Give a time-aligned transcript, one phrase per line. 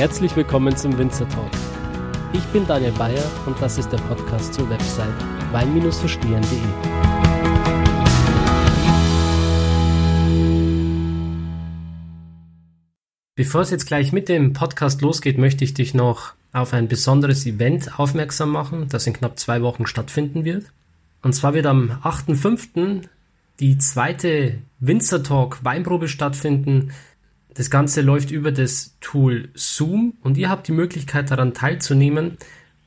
[0.00, 1.50] Herzlich willkommen zum Winzer Talk.
[2.32, 5.12] Ich bin Daniel Bayer und das ist der Podcast zur Website
[5.52, 6.58] wein-verstehen.de.
[13.34, 17.44] Bevor es jetzt gleich mit dem Podcast losgeht, möchte ich dich noch auf ein besonderes
[17.44, 20.64] Event aufmerksam machen, das in knapp zwei Wochen stattfinden wird.
[21.20, 23.02] Und zwar wird am 8.5.
[23.60, 26.90] die zweite Winzer Talk Weinprobe stattfinden.
[27.54, 32.36] Das Ganze läuft über das Tool Zoom und ihr habt die Möglichkeit daran teilzunehmen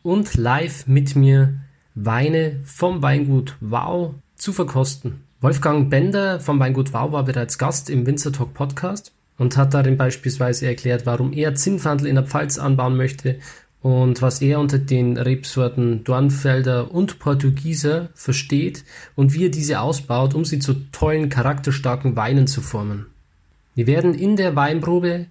[0.03, 1.55] und live mit mir
[1.95, 5.23] Weine vom Weingut Wow zu verkosten.
[5.41, 9.98] Wolfgang Bender vom Weingut Wow war bereits Gast im Winzer Talk Podcast und hat darin
[9.98, 13.39] beispielsweise erklärt, warum er Zinnfandel in der Pfalz anbauen möchte
[13.81, 20.34] und was er unter den Rebsorten Dornfelder und Portugieser versteht und wie er diese ausbaut,
[20.34, 23.08] um sie zu tollen, charakterstarken Weinen zu formen.
[23.75, 25.27] Wir werden in der Weinprobe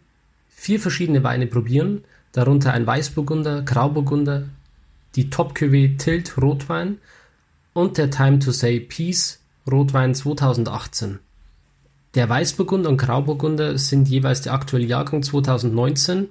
[0.49, 4.45] vier verschiedene Weine probieren, darunter ein Weißburgunder, Grauburgunder,
[5.15, 6.99] die Top Cuvée Tilt Rotwein
[7.73, 11.19] und der Time to Say Peace Rotwein 2018.
[12.15, 16.29] Der Weißburgunder und Grauburgunder sind jeweils der aktuelle Jahrgang 2019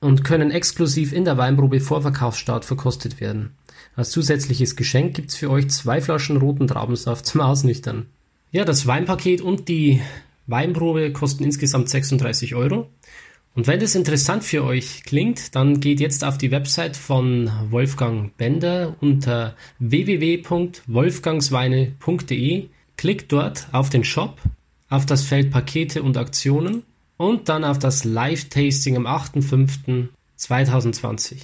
[0.00, 3.54] und können exklusiv in der Weinprobe vor Verkaufsstart verkostet werden.
[3.94, 8.06] Als zusätzliches Geschenk gibt's für euch zwei Flaschen roten Traubensaft zum Ausnüchtern.
[8.50, 10.02] Ja, das Weinpaket und die
[10.46, 12.90] Weinprobe kosten insgesamt 36 Euro.
[13.54, 18.34] Und wenn das interessant für euch klingt, dann geht jetzt auf die Website von Wolfgang
[18.36, 24.40] Bender unter www.wolfgangsweine.de, klickt dort auf den Shop
[24.92, 26.82] auf das Feld Pakete und Aktionen
[27.16, 31.36] und dann auf das Live-Tasting am 8.5.2020.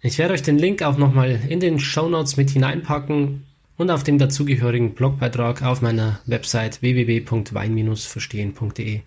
[0.00, 3.44] Ich werde euch den Link auch nochmal in den Show Notes mit hineinpacken
[3.76, 9.00] und auf dem dazugehörigen Blogbeitrag auf meiner Website www.wein-verstehen.de.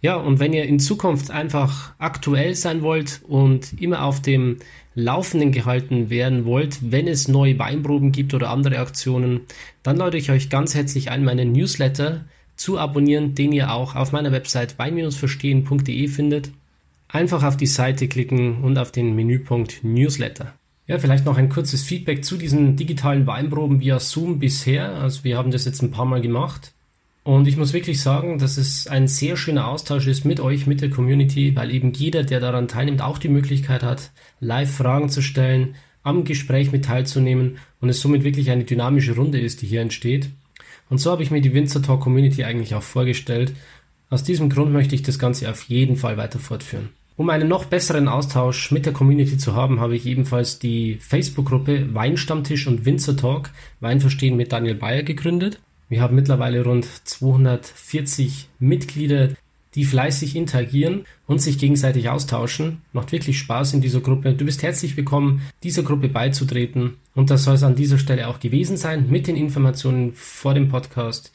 [0.00, 4.58] Ja, und wenn ihr in Zukunft einfach aktuell sein wollt und immer auf dem
[4.94, 9.40] Laufenden gehalten werden wollt, wenn es neue Weinproben gibt oder andere Aktionen,
[9.82, 14.12] dann lade ich euch ganz herzlich ein, meinen Newsletter zu abonnieren, den ihr auch auf
[14.12, 16.50] meiner Website wein-verstehen.de findet.
[17.08, 20.52] Einfach auf die Seite klicken und auf den Menüpunkt Newsletter.
[20.86, 24.94] Ja, vielleicht noch ein kurzes Feedback zu diesen digitalen Weinproben via Zoom bisher.
[24.96, 26.74] Also wir haben das jetzt ein paar Mal gemacht.
[27.22, 30.82] Und ich muss wirklich sagen, dass es ein sehr schöner Austausch ist mit euch, mit
[30.82, 35.22] der Community, weil eben jeder, der daran teilnimmt, auch die Möglichkeit hat, live Fragen zu
[35.22, 39.80] stellen, am Gespräch mit teilzunehmen und es somit wirklich eine dynamische Runde ist, die hier
[39.80, 40.28] entsteht.
[40.90, 43.54] Und so habe ich mir die Winzer Talk Community eigentlich auch vorgestellt.
[44.10, 46.90] Aus diesem Grund möchte ich das Ganze auf jeden Fall weiter fortführen.
[47.16, 51.94] Um einen noch besseren Austausch mit der Community zu haben, habe ich ebenfalls die Facebook-Gruppe
[51.94, 55.60] Weinstammtisch und Winzer Talk Wein verstehen mit Daniel Bayer gegründet.
[55.88, 59.28] Wir haben mittlerweile rund 240 Mitglieder,
[59.76, 62.82] die fleißig interagieren und sich gegenseitig austauschen.
[62.92, 64.34] Macht wirklich Spaß in dieser Gruppe.
[64.34, 66.96] Du bist herzlich willkommen, dieser Gruppe beizutreten.
[67.14, 70.68] Und das soll es an dieser Stelle auch gewesen sein mit den Informationen vor dem
[70.68, 71.30] Podcast.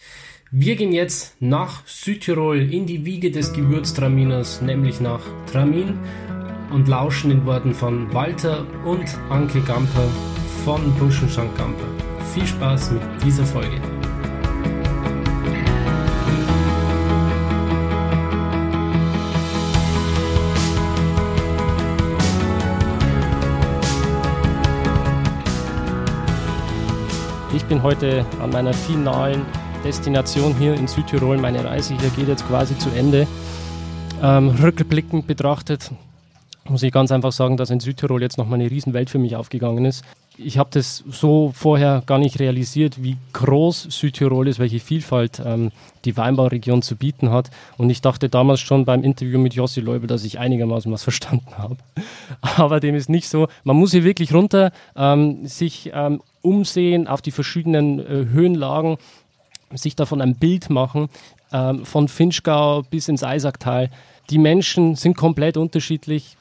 [0.51, 5.99] Wir gehen jetzt nach Südtirol in die Wiege des Gewürztraminers, nämlich nach Tramin
[6.71, 10.09] und lauschen den Worten von Walter und Anke Gamper
[10.65, 11.85] von Buschenschank Gamper.
[12.33, 13.79] Viel Spaß mit dieser Folge.
[27.53, 29.45] Ich bin heute an meiner finalen
[29.83, 31.37] Destination hier in Südtirol.
[31.37, 33.27] Meine Reise hier geht jetzt quasi zu Ende.
[34.21, 35.91] Ähm, rückblickend betrachtet
[36.69, 39.85] muss ich ganz einfach sagen, dass in Südtirol jetzt nochmal eine Riesenwelt für mich aufgegangen
[39.85, 40.03] ist.
[40.37, 45.71] Ich habe das so vorher gar nicht realisiert, wie groß Südtirol ist, welche Vielfalt ähm,
[46.05, 47.49] die Weinbauregion zu bieten hat.
[47.77, 51.57] Und ich dachte damals schon beim Interview mit Jossi Leubel, dass ich einigermaßen was verstanden
[51.57, 51.75] habe.
[52.41, 53.47] Aber dem ist nicht so.
[53.65, 58.97] Man muss hier wirklich runter ähm, sich ähm, umsehen auf die verschiedenen äh, Höhenlagen
[59.73, 61.09] sich davon ein Bild machen,
[61.51, 63.89] ähm, von Finchgau bis ins Eisacktal.
[64.29, 66.37] Die Menschen sind komplett unterschiedlich.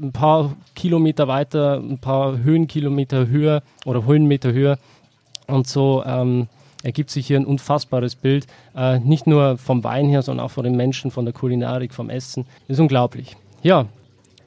[0.00, 4.78] Ein paar Kilometer weiter, ein paar Höhenkilometer höher oder Höhenmeter höher.
[5.46, 6.48] Und so ähm,
[6.82, 8.46] ergibt sich hier ein unfassbares Bild.
[8.76, 12.10] Äh, nicht nur vom Wein her, sondern auch von den Menschen, von der Kulinarik, vom
[12.10, 12.46] Essen.
[12.68, 13.36] Ist unglaublich.
[13.62, 13.86] Ja,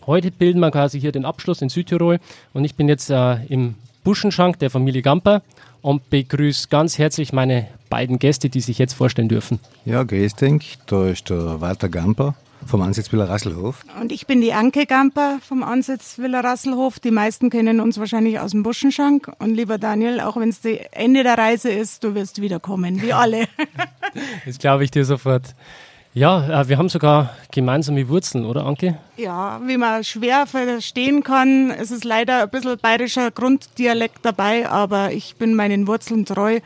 [0.06, 2.20] heute bilden wir quasi hier den Abschluss in Südtirol.
[2.54, 5.42] Und ich bin jetzt äh, im Buschenschank der Familie Gamper
[5.82, 9.60] und begrüße ganz herzlich meine beiden Gäste, die sich jetzt vorstellen dürfen.
[9.86, 10.78] Ja, grüß dich.
[10.86, 12.36] Da ist der Walter Gamper
[12.66, 13.84] vom Ansitz Villa Rasselhof.
[14.00, 17.00] Und ich bin die Anke Gamper vom Ansitz Villa Rasselhof.
[17.00, 19.32] Die meisten kennen uns wahrscheinlich aus dem Buschenschank.
[19.40, 23.14] Und lieber Daniel, auch wenn es das Ende der Reise ist, du wirst wiederkommen, wie
[23.14, 23.48] alle.
[24.46, 25.56] das glaube ich dir sofort.
[26.14, 28.98] Ja, äh, wir haben sogar gemeinsame Wurzeln, oder Anke?
[29.18, 35.12] Ja, wie man schwer verstehen kann, es ist leider ein bisschen bayerischer Grunddialekt dabei, aber
[35.12, 36.60] ich bin meinen Wurzeln treu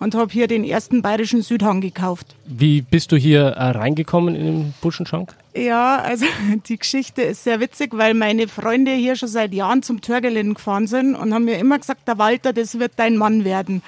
[0.00, 2.36] und habe hier den ersten bayerischen Südhang gekauft.
[2.46, 5.34] Wie bist du hier äh, reingekommen in den Buschenschank?
[5.54, 6.26] Ja, also
[6.68, 10.86] die Geschichte ist sehr witzig, weil meine Freunde hier schon seit Jahren zum Törgelin gefahren
[10.86, 13.82] sind und haben mir immer gesagt, der Walter, das wird dein Mann werden.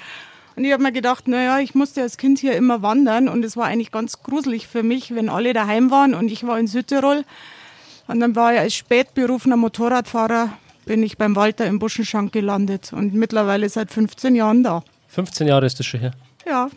[0.55, 3.55] Und ich habe mir gedacht, naja, ich musste als Kind hier immer wandern und es
[3.55, 7.23] war eigentlich ganz gruselig für mich, wenn alle daheim waren und ich war in Südtirol.
[8.07, 10.49] Und dann war ich als spätberufener Motorradfahrer,
[10.85, 14.83] bin ich beim Walter im Buschenschank gelandet und mittlerweile seit 15 Jahren da.
[15.11, 16.11] 15 Jahre ist das schon her.
[16.45, 16.69] Ja,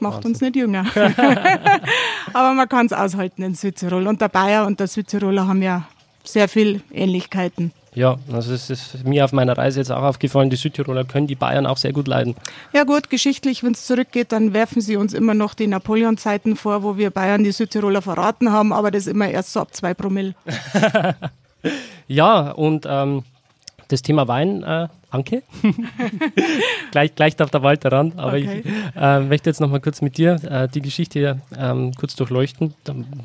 [0.00, 0.30] macht Wahnsinn.
[0.32, 0.86] uns nicht jünger.
[2.32, 4.06] Aber man kann es aushalten in Südtirol.
[4.06, 5.86] Und der Bayer und der Südtiroler haben ja
[6.24, 7.72] sehr viel Ähnlichkeiten.
[7.94, 11.34] Ja, also es ist mir auf meiner Reise jetzt auch aufgefallen, die Südtiroler können die
[11.34, 12.34] Bayern auch sehr gut leiden.
[12.72, 16.82] Ja gut, geschichtlich, wenn es zurückgeht, dann werfen sie uns immer noch die Napoleon-Zeiten vor,
[16.82, 20.34] wo wir Bayern die Südtiroler verraten haben, aber das immer erst so ab zwei Promille.
[22.08, 23.24] ja, und ähm,
[23.92, 25.42] das Thema Wein, äh, Anke,
[26.90, 28.62] gleich, gleich darf der Walter ran, aber okay.
[28.64, 32.74] ich äh, möchte jetzt noch mal kurz mit dir äh, die Geschichte ähm, kurz durchleuchten.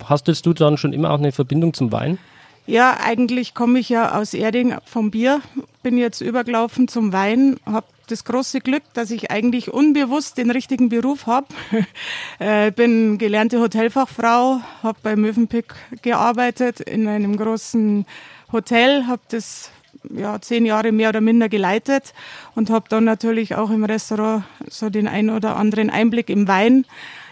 [0.04, 2.18] Hast du dann schon immer auch eine Verbindung zum Wein?
[2.66, 5.42] Ja, eigentlich komme ich ja aus Erding vom Bier,
[5.84, 10.90] bin jetzt übergelaufen zum Wein, habe das große Glück, dass ich eigentlich unbewusst den richtigen
[10.90, 11.48] Beruf habe.
[12.40, 18.06] äh, bin gelernte Hotelfachfrau, habe bei Mövenpick gearbeitet in einem großen
[18.52, 19.72] Hotel, habe das
[20.15, 22.13] ja, zehn Jahre mehr oder minder geleitet
[22.56, 26.86] und habe dann natürlich auch im Restaurant so den ein oder anderen Einblick im Wein.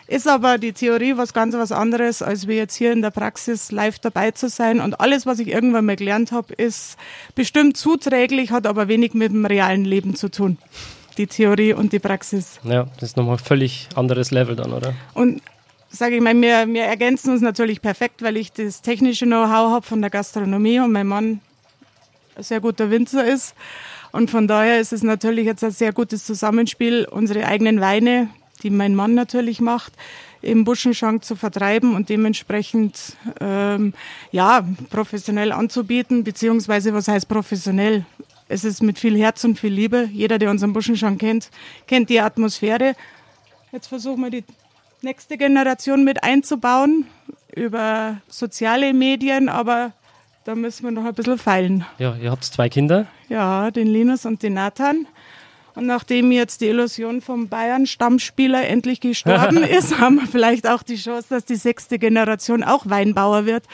[0.07, 3.71] Ist aber die Theorie was ganz was anderes, als wir jetzt hier in der Praxis
[3.71, 4.79] live dabei zu sein.
[4.79, 6.97] Und alles, was ich irgendwann mal gelernt habe, ist
[7.33, 10.57] bestimmt zuträglich, hat aber wenig mit dem realen Leben zu tun.
[11.17, 12.59] Die Theorie und die Praxis.
[12.63, 14.93] Ja, das ist nochmal ein völlig anderes Level dann, oder?
[15.15, 15.41] Und
[15.89, 19.85] sage ich mal, wir, wir ergänzen uns natürlich perfekt, weil ich das technische Know-how habe
[19.85, 21.39] von der Gastronomie und mein Mann
[22.37, 23.55] sehr guter Winzer ist.
[24.11, 28.29] Und von daher ist es natürlich jetzt ein sehr gutes Zusammenspiel, unsere eigenen Weine,
[28.63, 29.93] die mein Mann natürlich macht,
[30.41, 33.93] im Buschenschank zu vertreiben und dementsprechend ähm,
[34.31, 38.05] ja professionell anzubieten, beziehungsweise was heißt professionell?
[38.47, 40.07] Es ist mit viel Herz und viel Liebe.
[40.13, 41.49] Jeder, der unseren Buschenschank kennt,
[41.87, 42.95] kennt die Atmosphäre.
[43.71, 44.43] Jetzt versuchen wir die
[45.01, 47.07] nächste Generation mit einzubauen
[47.55, 49.93] über soziale Medien, aber
[50.45, 51.85] da müssen wir noch ein bisschen feilen.
[51.97, 53.07] Ja, ihr habt zwei Kinder?
[53.29, 55.07] Ja, den Linus und den Nathan.
[55.73, 60.97] Und nachdem jetzt die Illusion vom Bayern-Stammspieler endlich gestorben ist, haben wir vielleicht auch die
[60.97, 63.65] Chance, dass die sechste Generation auch Weinbauer wird.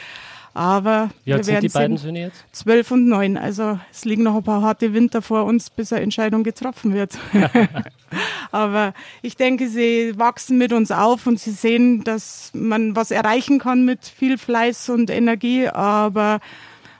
[0.53, 2.43] Aber Wie alt sind die beiden Söhne jetzt?
[2.51, 3.37] Zwölf und neun.
[3.37, 7.17] Also es liegen noch ein paar harte Winter vor uns, bis eine Entscheidung getroffen wird.
[8.51, 13.59] Aber ich denke, sie wachsen mit uns auf und sie sehen, dass man was erreichen
[13.59, 15.67] kann mit viel Fleiß und Energie.
[15.69, 16.41] Aber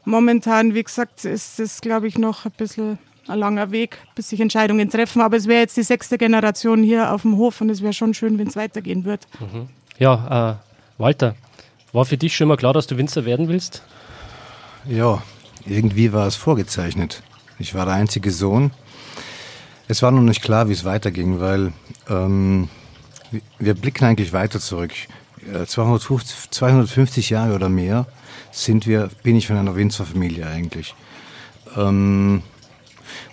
[0.05, 4.39] momentan, wie gesagt, ist es, glaube ich, noch ein bisschen ein langer Weg, bis sich
[4.39, 5.21] Entscheidungen treffen.
[5.21, 8.13] Aber es wäre jetzt die sechste Generation hier auf dem Hof und es wäre schon
[8.13, 9.27] schön, wenn es weitergehen wird.
[9.39, 9.67] Mhm.
[9.99, 11.35] Ja, äh, Walter,
[11.93, 13.83] war für dich schon mal klar, dass du Winzer werden willst?
[14.85, 15.21] Ja,
[15.65, 17.21] irgendwie war es vorgezeichnet.
[17.59, 18.71] Ich war der einzige Sohn.
[19.87, 21.73] Es war noch nicht klar, wie es weiterging, weil
[22.09, 22.69] ähm,
[23.59, 24.91] wir blicken eigentlich weiter zurück.
[25.65, 28.05] 250, äh, 250 Jahre oder mehr
[28.51, 30.95] sind wir, bin ich von einer Winzerfamilie eigentlich.
[31.75, 32.43] Ähm,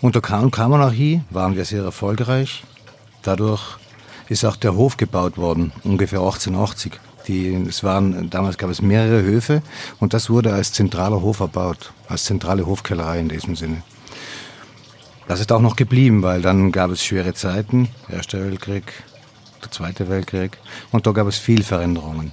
[0.00, 2.64] unter Kammerarchie waren wir sehr erfolgreich.
[3.22, 3.78] Dadurch
[4.28, 6.98] ist auch der Hof gebaut worden, ungefähr 1880.
[7.28, 9.62] Die, es waren, damals gab es mehrere Höfe
[10.00, 13.82] und das wurde als zentraler Hof erbaut, als zentrale Hofkellerei in diesem Sinne.
[15.28, 18.85] Das ist auch noch geblieben, weil dann gab es schwere Zeiten, Erster Weltkrieg,
[19.62, 20.56] der Zweite Weltkrieg
[20.90, 22.32] und da gab es viel Veränderungen.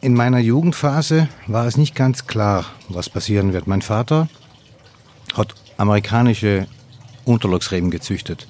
[0.00, 3.66] In meiner Jugendphase war es nicht ganz klar, was passieren wird.
[3.66, 4.28] Mein Vater
[5.34, 6.68] hat amerikanische
[7.24, 8.46] Unterlochsreben gezüchtet,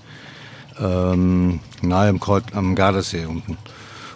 [0.81, 2.21] ähm, nahe am,
[2.53, 3.57] am Gardasee unten.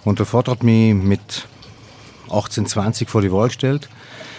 [0.04, 1.46] Und der Vater hat mich mit
[2.30, 3.88] 18, 20 vor die Wahl gestellt.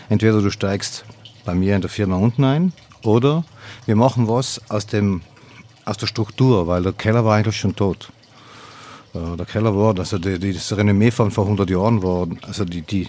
[0.09, 1.05] Entweder du steigst
[1.45, 3.43] bei mir in der Firma unten ein oder
[3.85, 5.21] wir machen was aus, dem,
[5.85, 8.11] aus der Struktur, weil der Keller war eigentlich schon tot.
[9.13, 12.65] Äh, der Keller war, also die, die, das Renommee von vor 100 Jahren war, also
[12.65, 13.07] die, die,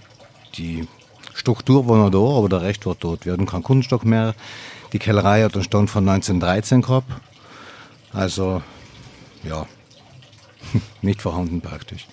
[0.56, 0.87] die
[1.34, 3.25] Struktur war noch da, aber der Rest war tot.
[3.25, 4.34] Wir hatten keinen Kunststock mehr.
[4.92, 7.11] Die Kellerei hat einen Stand von 1913 gehabt.
[8.12, 8.62] Also,
[9.42, 9.66] ja,
[11.02, 12.06] nicht vorhanden praktisch.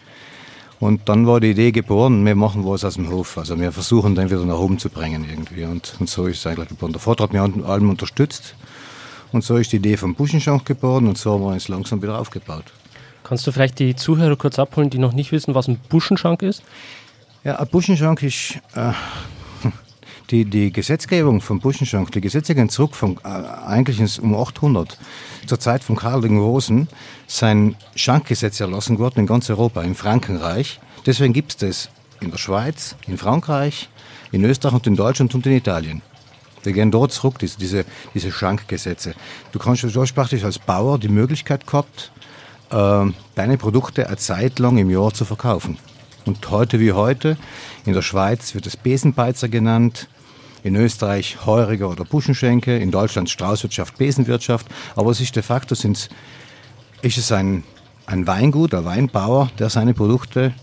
[0.82, 3.38] Und dann war die Idee geboren, wir machen was aus dem Hof.
[3.38, 5.64] Also wir versuchen den wieder nach oben zu bringen irgendwie.
[5.64, 6.92] Und, und so ist es eigentlich geboren.
[6.92, 8.56] Der Vater hat mich an allem unterstützt.
[9.32, 12.20] Und so ist die Idee vom Buschenschank geboren und so haben wir uns langsam wieder
[12.20, 12.66] aufgebaut.
[13.24, 16.64] Kannst du vielleicht die Zuhörer kurz abholen, die noch nicht wissen, was ein Buschenschank ist?
[17.44, 18.92] Ja, ein Buschenschank ist äh,
[20.32, 24.98] die, die Gesetzgebung vom Buschenschank, die Gesetze gehen zurück von, äh, eigentlich um 800.
[25.46, 26.88] Zur Zeit von Karl den Großen
[27.28, 30.80] sein Schankgesetz erlassen worden in ganz Europa, in Frankenreich.
[31.06, 31.90] Deswegen gibt es das
[32.22, 33.90] in der Schweiz, in Frankreich,
[34.32, 36.02] in Österreich und in Deutschland und in Italien.
[36.64, 39.16] Wir gehen dort zurück, diese, diese, diese Schankgesetze.
[39.52, 42.12] Du kannst du hast praktisch als Bauer die Möglichkeit gehabt,
[42.70, 45.78] äh, deine Produkte eine Zeit lang im Jahr zu verkaufen.
[46.26, 47.36] Und heute wie heute,
[47.86, 50.08] in der Schweiz wird es Besenbeizer genannt,
[50.64, 54.68] in Österreich Heuriger oder Buschenschenke, in Deutschland Straußwirtschaft, Besenwirtschaft.
[54.96, 56.10] Aber es ist de facto sind's,
[57.02, 57.64] ist es ein,
[58.06, 60.54] ein Weingut, ein Weinbauer, der seine Produkte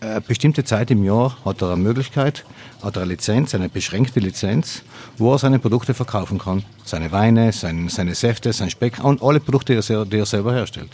[0.00, 2.44] eine äh, bestimmte Zeit im Jahr hat er eine Möglichkeit,
[2.82, 4.82] hat er eine Lizenz, eine beschränkte Lizenz,
[5.18, 6.64] wo er seine Produkte verkaufen kann.
[6.84, 10.54] Seine Weine, sein, seine Säfte, sein Speck und alle Produkte, die er, die er selber
[10.54, 10.90] herstellt.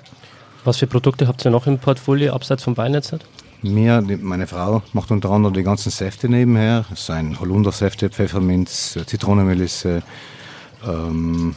[0.64, 3.14] Was für Produkte habt ihr noch im Portfolio, abseits vom Wein jetzt?
[3.62, 6.84] Mir, meine Frau macht unter anderem die ganzen Säfte nebenher.
[6.92, 10.02] Es sind Holundersäfte, Pfefferminz, Zitronenmelisse.
[10.86, 11.56] Ähm,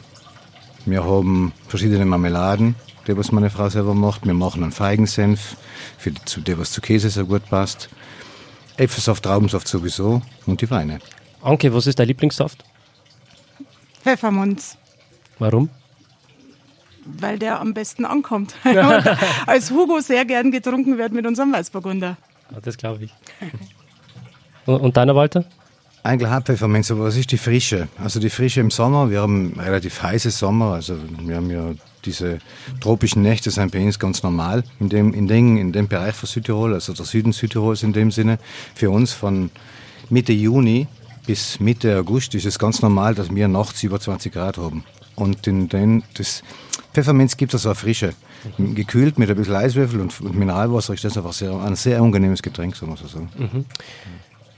[0.86, 2.76] wir haben verschiedene Marmeladen,
[3.08, 4.26] die was meine Frau selber macht.
[4.26, 5.58] Wir machen einen Feigensenf,
[5.98, 7.90] für die, zu dem was zu Käse sehr gut passt.
[8.78, 11.00] Äpfelsaft, Traubensaft sowieso und die Weine.
[11.42, 12.64] Anke, was ist dein Lieblingssaft?
[14.02, 14.78] Pfefferminz.
[15.38, 15.70] Warum?
[17.20, 18.56] Weil der am besten ankommt.
[19.46, 22.18] als Hugo sehr gern getrunken wird mit unserem Weißburgunder.
[22.52, 23.14] Ja, das glaube ich.
[24.66, 25.46] Und, deiner Walter?
[26.04, 27.88] Eigentlich Hauptpfefferminz, aber was ist die Frische?
[28.02, 31.72] Also die Frische im Sommer, wir haben relativ heiße Sommer, also wir haben ja
[32.06, 32.40] diese
[32.80, 36.28] tropischen Nächte sind bei uns ganz normal in dem, in dem, in dem Bereich von
[36.28, 38.40] Südtirol, also der Süden Südtirols in dem Sinne.
[38.76, 39.52] Für uns von
[40.10, 40.88] Mitte Juni
[41.26, 44.84] bis Mitte August ist es ganz normal, dass wir nachts über 20 Grad haben.
[45.20, 46.44] Und in den, das,
[46.94, 48.14] Pfefferminz gibt es auch frische.
[48.58, 52.42] Gekühlt mit ein bisschen Eiswürfel und, und Mineralwasser ist das einfach sehr, ein sehr angenehmes
[52.42, 53.20] Getränk, sagen wir so.
[53.20, 53.66] Mhm.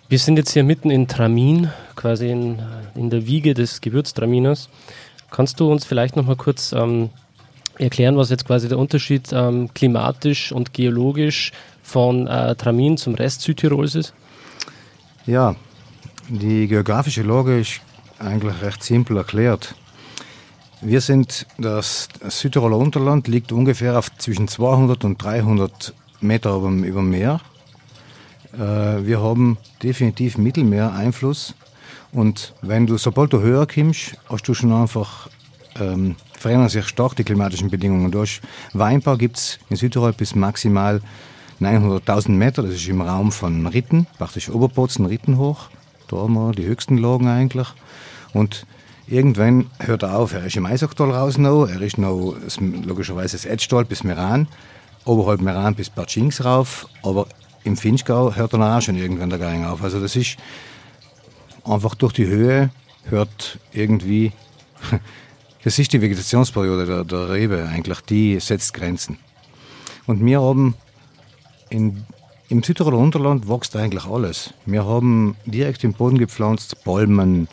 [0.08, 2.62] Wir sind jetzt hier mitten in Tramin, quasi in,
[2.96, 4.70] in der Wiege des Gewürztraminers.
[5.32, 7.10] Kannst du uns vielleicht noch mal kurz ähm,
[7.80, 11.52] erklären, was jetzt quasi der Unterschied ähm, klimatisch und geologisch
[11.82, 14.14] von äh, Tramin zum Rest Südtirols ist?
[15.26, 15.56] Ja,
[16.28, 17.82] die geografische Lage ist
[18.20, 19.76] eigentlich recht simpel erklärt.
[20.84, 27.04] Wir sind, das Südtiroler Unterland liegt ungefähr auf zwischen 200 und 300 Meter über, über
[27.04, 27.40] Meer.
[28.54, 31.54] Äh, wir haben definitiv Mittelmeereinfluss.
[32.12, 35.30] Und wenn du, sobald du höher kommst, hast du schon einfach,
[35.80, 38.10] ähm, verändern sich stark die klimatischen Bedingungen.
[38.10, 38.42] Durch
[38.74, 41.00] Weinbau gibt es in Südtirol bis maximal
[41.62, 45.70] 900.000 Meter, das ist im Raum von Ritten, praktisch Oberbozen, Ritten hoch.
[46.08, 47.68] Da haben wir die höchsten Lagen eigentlich.
[48.34, 48.66] Und
[49.08, 50.34] Irgendwann hört er auf.
[50.34, 51.68] Er ist im Eisachtal raus noch.
[51.68, 52.36] Er ist noch
[52.86, 54.48] logischerweise das Edstall bis Meran.
[55.06, 56.88] Oberhalb Meran bis Batschings rauf.
[57.04, 57.28] Aber
[57.64, 59.84] im Finchgau hört er auch schon irgendwann der Gang auf.
[59.84, 60.38] Also das ist
[61.64, 62.70] einfach durch die Höhe
[63.06, 64.32] hört irgendwie,
[65.64, 69.18] das ist die Vegetationsperiode der, der Rebe eigentlich, die setzt Grenzen.
[70.08, 70.76] Und wir haben
[71.70, 72.04] in,
[72.50, 74.54] im Südtiroler Unterland wächst eigentlich alles.
[74.66, 77.48] Wir haben direkt im Boden gepflanzt äh,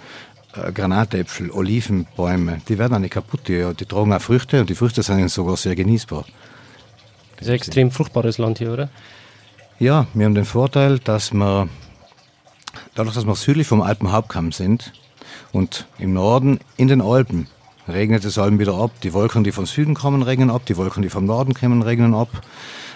[0.52, 5.02] Granatäpfel, Olivenbäume, die werden auch nicht kaputt, die, die tragen auch Früchte und die Früchte
[5.02, 6.24] sind sogar sehr genießbar.
[7.36, 8.88] Das ist ein extrem fruchtbares Land hier, oder?
[9.78, 11.68] Ja, wir haben den Vorteil, dass wir,
[12.94, 14.92] dadurch, dass wir südlich vom Alpenhauptkamm sind
[15.52, 17.46] und im Norden in den Alpen
[17.86, 18.90] regnet es allem wieder ab.
[19.02, 22.14] Die Wolken, die vom Süden kommen, regnen ab, die Wolken, die vom Norden kommen, regnen
[22.14, 22.28] ab.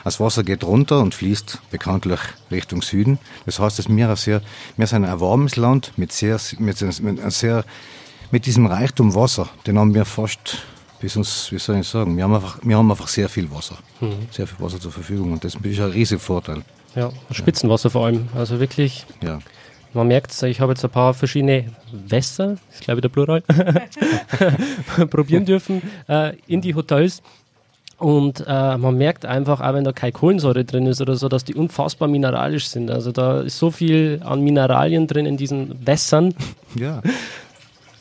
[0.04, 3.18] Das Wasser geht runter und fließt bekanntlich Richtung Süden.
[3.46, 4.42] Das heißt, dass wir, sehr,
[4.76, 7.64] wir sind ein warmes Land mit, sehr, mit, mit, sehr,
[8.30, 9.48] mit diesem Reichtum Wasser.
[9.66, 10.58] Den haben wir fast,
[11.00, 13.76] bis uns, wie soll ich sagen, wir haben einfach, wir haben einfach sehr viel Wasser.
[14.00, 14.28] Mhm.
[14.30, 16.62] Sehr viel Wasser zur Verfügung und das ist ein riesiger Vorteil.
[16.94, 18.28] Ja, Spitzenwasser vor allem.
[18.34, 19.06] Also wirklich.
[19.22, 19.38] Ja.
[19.94, 23.42] Man merkt ich habe jetzt ein paar verschiedene Wässer, ist glaube ich der Plural,
[25.10, 27.22] probieren dürfen äh, in die Hotels.
[28.02, 31.44] Und äh, man merkt einfach, auch wenn da keine Kohlensäure drin ist oder so, dass
[31.44, 32.90] die unfassbar mineralisch sind.
[32.90, 36.34] Also da ist so viel an Mineralien drin in diesen Wässern.
[36.74, 37.02] Ja.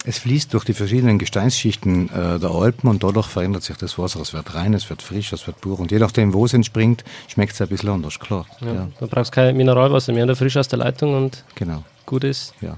[0.05, 4.21] Es fließt durch die verschiedenen Gesteinsschichten äh, der Alpen und dadurch verändert sich das Wasser.
[4.21, 5.77] Es wird rein, es wird frisch, es wird pur.
[5.77, 8.45] Und je nachdem, wo es entspringt, schmeckt es ein bisschen anders, klar.
[8.61, 8.87] Ja, ja.
[8.97, 11.83] Da brauchst kein Mineralwasser mehr, frisch aus der Leitung und genau.
[12.05, 12.53] gut ist.
[12.61, 12.77] Ja,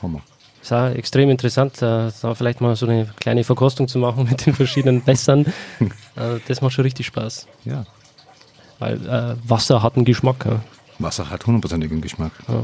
[0.00, 0.22] Hammer.
[0.64, 4.46] Ist auch extrem interessant, äh, da vielleicht mal so eine kleine Verkostung zu machen mit
[4.46, 5.46] den verschiedenen Wässern.
[6.16, 7.48] Äh, das macht schon richtig Spaß.
[7.64, 7.84] Ja.
[8.78, 10.46] Weil äh, Wasser hat einen Geschmack.
[10.46, 10.60] Ja.
[11.00, 12.30] Wasser hat hundertprozentigen Geschmack.
[12.46, 12.62] Ja.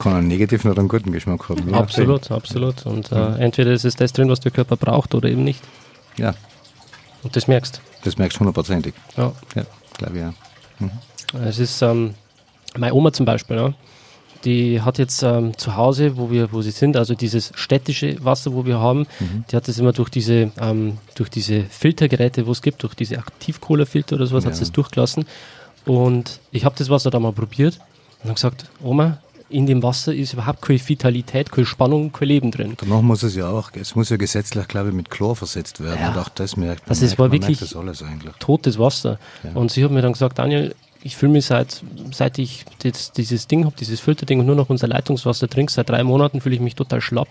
[0.00, 1.72] Kann einen negativen oder einen guten Geschmack haben.
[1.74, 2.84] Absolut, absolut.
[2.86, 5.62] Und äh, entweder ist es das drin, was der Körper braucht oder eben nicht.
[6.16, 6.34] Ja.
[7.22, 7.80] Und das merkst.
[8.02, 8.94] Das merkst du hundertprozentig.
[9.16, 9.30] Ja.
[9.54, 9.62] Ja,
[9.96, 11.44] glaube ich, ja.
[11.44, 12.14] Es ist ähm,
[12.76, 13.74] meine Oma zum Beispiel, ja,
[14.44, 18.52] die hat jetzt ähm, zu Hause, wo wir, wo sie sind, also dieses städtische Wasser,
[18.52, 19.06] wo wir haben,
[19.50, 23.18] die hat das immer durch diese, ähm, durch diese Filtergeräte, wo es gibt, durch diese
[23.18, 24.66] Aktivkohlefilter oder sowas, hat sie Ja.
[24.66, 25.26] es durchgelassen.
[25.86, 27.78] Und ich habe das Wasser da mal probiert
[28.22, 29.18] und habe gesagt, Oma,
[29.50, 32.74] in dem Wasser ist überhaupt keine Vitalität, keine Spannung, kein Leben drin.
[32.78, 35.98] Danach muss es ja auch, es muss ja gesetzlich, glaube ich, mit Chlor versetzt werden.
[36.00, 36.10] Ja.
[36.10, 36.88] Und auch das merkt man.
[36.90, 37.74] Das ist- merkt, war wirklich- das
[38.38, 39.18] totes Wasser.
[39.42, 39.52] Ja.
[39.54, 43.46] Und sie hat mir dann gesagt, Daniel, ich fühle mich seit, seit ich das, dieses
[43.46, 46.60] Ding habe, dieses Filterding und nur noch unser Leitungswasser trinke, seit drei Monaten fühle ich
[46.60, 47.28] mich total schlapp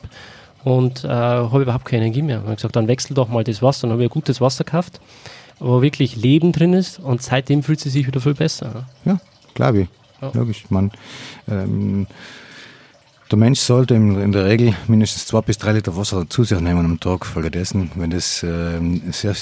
[0.63, 2.37] und äh, habe überhaupt keine Energie mehr.
[2.37, 3.87] Und ich habe gesagt, dann wechsel doch mal das Wasser.
[3.87, 4.99] Dann habe ich ein gutes Wasser gekauft,
[5.59, 8.85] wo wirklich Leben drin ist und seitdem fühlt sie sich wieder viel besser.
[9.05, 9.19] Ja,
[9.53, 9.87] glaube ich.
[10.21, 10.31] Ja.
[10.33, 10.65] Logisch.
[10.69, 10.91] Man,
[11.47, 12.07] ähm,
[13.29, 16.85] der Mensch sollte in, der Regel mindestens zwei bis drei Liter Wasser zu sich nehmen
[16.85, 17.25] am Tag.
[17.25, 19.35] Folgedessen, wenn das ähm, sehr,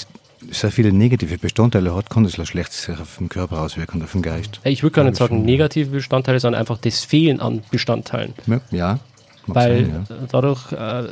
[0.50, 4.22] sehr viele negative Bestandteile hat, kann das schlecht sich auf den Körper auswirken, auf den
[4.22, 4.60] Geist.
[4.64, 8.34] Ich würde gar nicht sagen negative Bestandteile, sondern einfach das Fehlen an Bestandteilen.
[8.70, 8.98] Ja,
[9.46, 10.16] Weil sein, ja.
[10.30, 11.08] dadurch äh,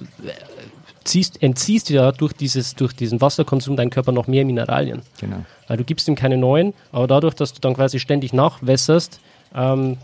[1.04, 5.02] ziehst, entziehst du ja durch, dieses, durch diesen Wasserkonsum deinen Körper noch mehr Mineralien.
[5.20, 5.44] Genau.
[5.68, 9.20] Weil du gibst ihm keine neuen, aber dadurch, dass du dann quasi ständig nachwässerst,
[9.54, 9.98] ähm,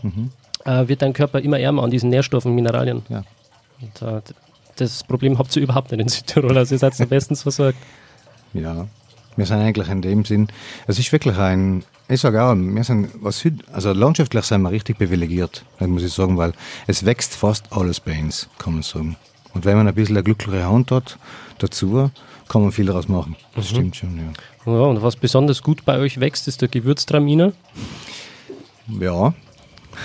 [0.65, 3.03] äh, wird dein Körper immer ärmer an diesen Nährstoffen und Mineralien.
[3.09, 3.23] Ja.
[3.81, 4.21] Und äh,
[4.75, 7.77] das Problem habt ihr überhaupt nicht in Südtirol, also ihr seid am bestens versorgt.
[8.53, 8.87] Ja,
[9.35, 10.47] wir sind eigentlich in dem Sinn,
[10.87, 14.71] es ist wirklich ein, ich sage auch, wir sind, was Süd, also landschaftlich sind wir
[14.71, 16.53] richtig privilegiert, muss ich sagen, weil
[16.87, 19.15] es wächst fast alles bei uns, kann man sagen.
[19.53, 21.17] Und wenn man ein bisschen eine glückliche Hand hat,
[21.57, 22.09] dazu,
[22.47, 23.35] kann man viel daraus machen.
[23.55, 24.71] Das stimmt schon, ja.
[24.71, 27.53] Ja, und was besonders gut bei euch wächst, ist der Gewürztraminer.
[28.99, 29.33] Ja,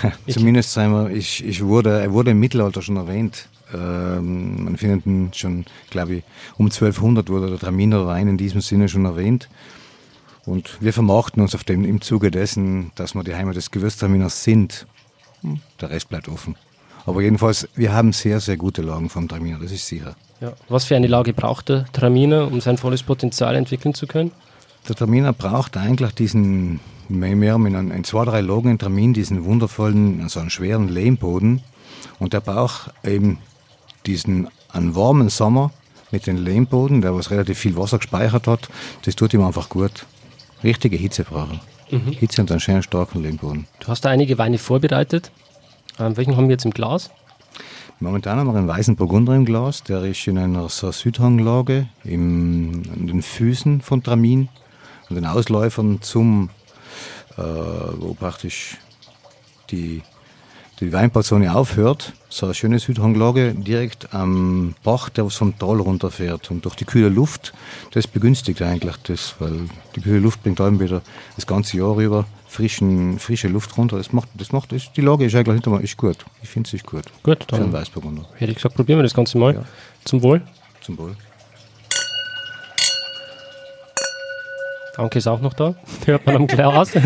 [0.27, 3.47] zumindest sagen wir, ich, ich wurde, er wurde im Mittelalter schon erwähnt.
[3.73, 6.23] Ähm, man findet ihn schon, glaube ich,
[6.57, 9.49] um 1200 wurde der Traminer Wein in diesem Sinne schon erwähnt.
[10.45, 14.43] Und wir vermarkten uns auf dem, im Zuge dessen, dass wir die Heimat des Gewürztraminers
[14.43, 14.87] sind.
[15.81, 16.55] Der Rest bleibt offen.
[17.05, 20.15] Aber jedenfalls, wir haben sehr, sehr gute Lagen vom Traminer, das ist sicher.
[20.39, 20.53] Ja.
[20.69, 24.31] Was für eine Lage braucht der Traminer, um sein volles Potenzial entwickeln zu können?
[24.87, 30.21] Der Traminer braucht eigentlich diesen, wir haben in, zwei, drei Lagen in Tramin diesen wundervollen,
[30.21, 31.61] also einen schweren Lehmboden.
[32.19, 33.39] Und der braucht eben
[34.07, 35.71] diesen, einen warmen Sommer
[36.11, 38.69] mit dem Lehmboden, der was relativ viel Wasser gespeichert hat.
[39.03, 40.05] Das tut ihm einfach gut.
[40.63, 41.59] Richtige Hitze brauchen.
[41.89, 43.67] Hitze und einen schönen starken Lehmboden.
[43.79, 45.31] Du hast da einige Weine vorbereitet.
[45.99, 47.09] Ähm, welchen haben wir jetzt im Glas?
[47.99, 52.83] Momentan haben wir einen weißen Burgunder im Glas, der ist in einer so Südhanglage im,
[52.93, 54.49] an den Füßen von Tramin,
[55.09, 56.49] an den Ausläufern zum,
[57.37, 58.77] äh, wo praktisch
[59.71, 60.03] die,
[60.79, 62.13] die Weinbauzone aufhört.
[62.29, 66.51] So eine schöne Südhanglage direkt am Bach, der vom Tal runterfährt.
[66.51, 67.53] Und durch die kühle Luft,
[67.91, 71.01] das begünstigt eigentlich das, weil die kühle Luft bringt einem wieder
[71.35, 73.97] das ganze Jahr über frischen, frische Luft runter.
[73.97, 76.17] Das macht, das macht, das, die Lage ist eigentlich hinter mir, ist gut.
[76.43, 77.05] Ich finde es ist gut.
[77.23, 78.25] Gut, dann Weißburgunder.
[78.35, 79.55] hätte ich gesagt, probieren wir das Ganze mal.
[79.55, 79.63] Ja.
[80.03, 80.41] Zum Wohl.
[80.81, 81.15] Zum Wohl.
[84.95, 85.75] Danke ist auch noch da.
[86.05, 86.91] Hört man am Glas.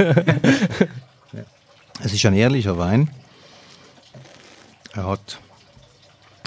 [2.03, 3.11] Es ist ein ehrlicher Wein.
[4.93, 5.39] Er hat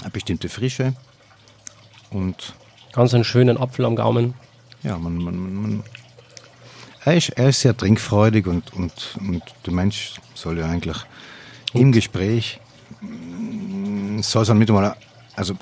[0.01, 0.93] eine bestimmte Frische
[2.11, 2.53] und
[2.93, 4.35] Ganz einen schönen Apfel am Gaumen.
[4.83, 5.83] ja, man, man, man,
[7.03, 10.97] er, ist, er ist sehr trinkfreudig und, und, und der Mensch soll ja eigentlich
[11.73, 12.59] im Gespräch
[13.01, 14.95] mm, soll es dann mit mal,
[15.35, 15.55] also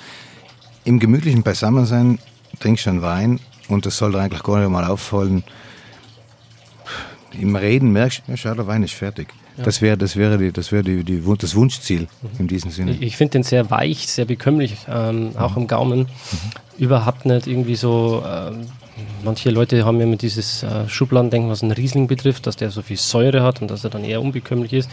[0.84, 2.18] im gemütlichen Beisammensein
[2.60, 5.42] trinkst du einen Wein und das soll dir eigentlich gar nicht mal auffallen.
[7.32, 9.28] Im Reden merkst du, ja, schau, der Wein ist fertig.
[9.62, 12.92] Das wäre das wäre die, das wäre die, die, das Wunschziel in diesem Sinne.
[12.92, 16.08] Ich, ich finde den sehr weich, sehr bekömmlich, ähm, auch am Gaumen.
[16.78, 18.22] Überhaupt nicht irgendwie so.
[18.26, 18.66] Ähm,
[19.24, 22.82] manche Leute haben ja immer dieses äh, Schubladendenken, was einen Riesling betrifft, dass der so
[22.82, 24.90] viel Säure hat und dass er dann eher unbekömmlich ist.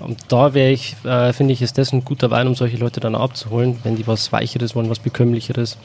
[0.00, 3.00] Und da wäre ich, äh, finde ich, ist das ein guter Wein, um solche Leute
[3.00, 5.78] dann abzuholen, wenn die was Weicheres wollen, was Bekömmlicheres.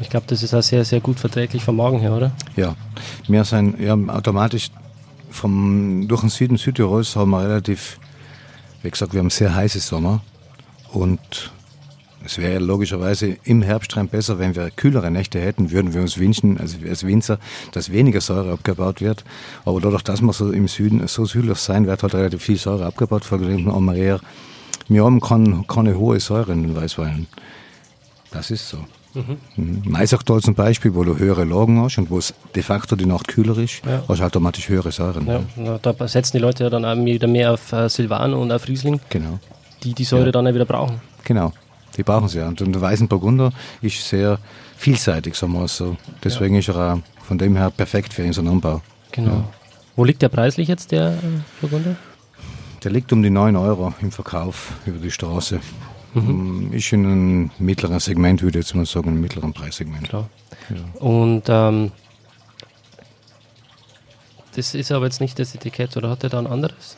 [0.00, 2.32] Ich glaube, das ist auch sehr, sehr gut verträglich vom Magen her, oder?
[2.56, 2.74] Ja,
[3.28, 4.70] wir sind ja, automatisch
[5.34, 7.98] vom, durch den Süden Südtirols haben wir relativ,
[8.82, 10.22] wie gesagt, wir haben sehr heiße Sommer
[10.92, 11.52] und
[12.24, 16.16] es wäre logischerweise im Herbst rein besser, wenn wir kühlere Nächte hätten, würden wir uns
[16.16, 17.38] wünschen, also als Winzer,
[17.72, 19.24] dass weniger Säure abgebaut wird.
[19.66, 22.86] Aber dadurch, dass wir so im Süden so südlich sein, wird halt relativ viel Säure
[22.86, 24.20] abgebaut, verglichen mit Amarier.
[24.88, 27.26] Wir haben keine, keine hohe Säure in den Weißweinen.
[28.30, 28.78] Das ist so.
[29.14, 29.82] Mhm.
[29.86, 33.28] Maisachtal zum Beispiel, wo du höhere Lagen hast und wo es de facto die Nacht
[33.28, 34.02] kühler ist, Ja.
[34.08, 35.26] hast du automatisch höhere Säuren.
[35.26, 38.50] Ja, na, da setzen die Leute ja dann auch wieder mehr auf äh, Silvaner und
[38.50, 39.38] auf Riesling, Genau,
[39.82, 40.32] die die Säure Ja.
[40.32, 41.00] dann auch wieder brauchen.
[41.24, 41.52] genau.
[41.96, 42.48] Die brauchen sie ja.
[42.48, 44.38] Und der Weißen Burgunder ist sehr
[44.76, 45.96] vielseitig, sagen wir es so.
[46.24, 48.82] Deswegen ist er auch von dem her perfekt für unseren Anbau.
[49.12, 49.30] Genau.
[49.30, 49.44] Ja.
[49.94, 51.16] Wo liegt der preislich jetzt, der äh,
[51.60, 51.94] Burgunder?
[52.82, 55.60] Der liegt um die 9 Euro im Verkauf über die Straße.
[56.14, 56.72] Mhm.
[56.72, 60.08] Ist in einem mittleren Segment, würde ich jetzt mal sagen, einem mittleren Preissegment.
[60.08, 60.28] Klar.
[60.70, 61.00] Ja.
[61.00, 61.92] Und ähm,
[64.54, 66.96] das ist aber jetzt nicht das Etikett, oder hat er da ein anderes?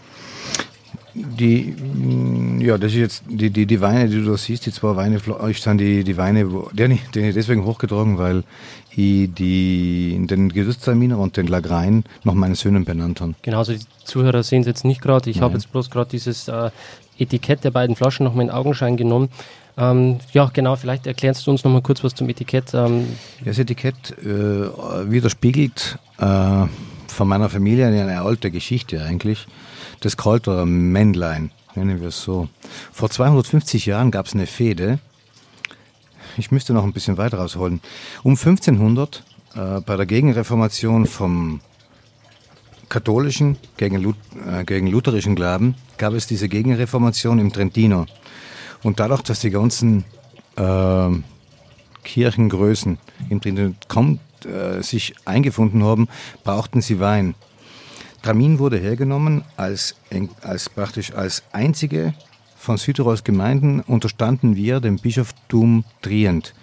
[1.14, 4.72] Die, mm, ja, das ist jetzt die, die, die Weine, die du da siehst, die
[4.72, 8.44] zwei Weine, ich sind die, die Weine, wo, die, die ich deswegen hochgetragen, weil
[8.90, 13.34] ich die, den Gewürztraminer und den Lagrein nach meinen Söhnen benannt habe.
[13.40, 15.30] Genau, also die Zuhörer sehen es jetzt nicht gerade.
[15.30, 16.70] Ich habe jetzt bloß gerade dieses äh,
[17.18, 19.28] Etikett der beiden Flaschen noch mal in Augenschein genommen.
[19.78, 22.72] Ähm, ja, genau, vielleicht erklärst du uns noch mal kurz was zum Etikett.
[22.74, 23.06] Ähm.
[23.44, 24.24] Das Etikett äh,
[25.10, 26.66] widerspiegelt äh,
[27.08, 29.46] von meiner Familie eine alte Geschichte eigentlich.
[30.00, 32.48] Das Kalterer Männlein, nennen wir es so.
[32.92, 34.98] Vor 250 Jahren gab es eine Fehde.
[36.38, 37.80] Ich müsste noch ein bisschen weiter ausholen.
[38.22, 39.22] Um 1500
[39.54, 41.60] äh, bei der Gegenreformation vom
[42.88, 48.06] katholischen gegen, Luth äh, gegen lutherischen Glauben gab es diese Gegenreformation im Trentino.
[48.82, 50.04] Und dadurch, dass die ganzen
[50.56, 51.08] äh,
[52.04, 56.08] Kirchengrößen im Trentino kaum äh, sich eingefunden haben,
[56.44, 57.34] brauchten sie Wein.
[58.22, 59.94] Tramin wurde hergenommen als,
[60.42, 62.14] als praktisch als einzige
[62.56, 66.54] von Südtirols Gemeinden unterstanden wir dem Bischoftum Trient,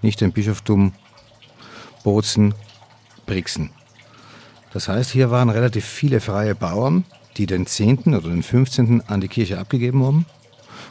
[0.00, 0.92] nicht dem Bischoftum
[2.02, 2.54] Bozen,
[3.26, 3.70] Brixen.
[4.72, 7.04] Das heißt, hier waren relativ viele freie Bauern,
[7.36, 8.14] die den 10.
[8.14, 9.02] oder den 15.
[9.06, 10.26] an die Kirche abgegeben haben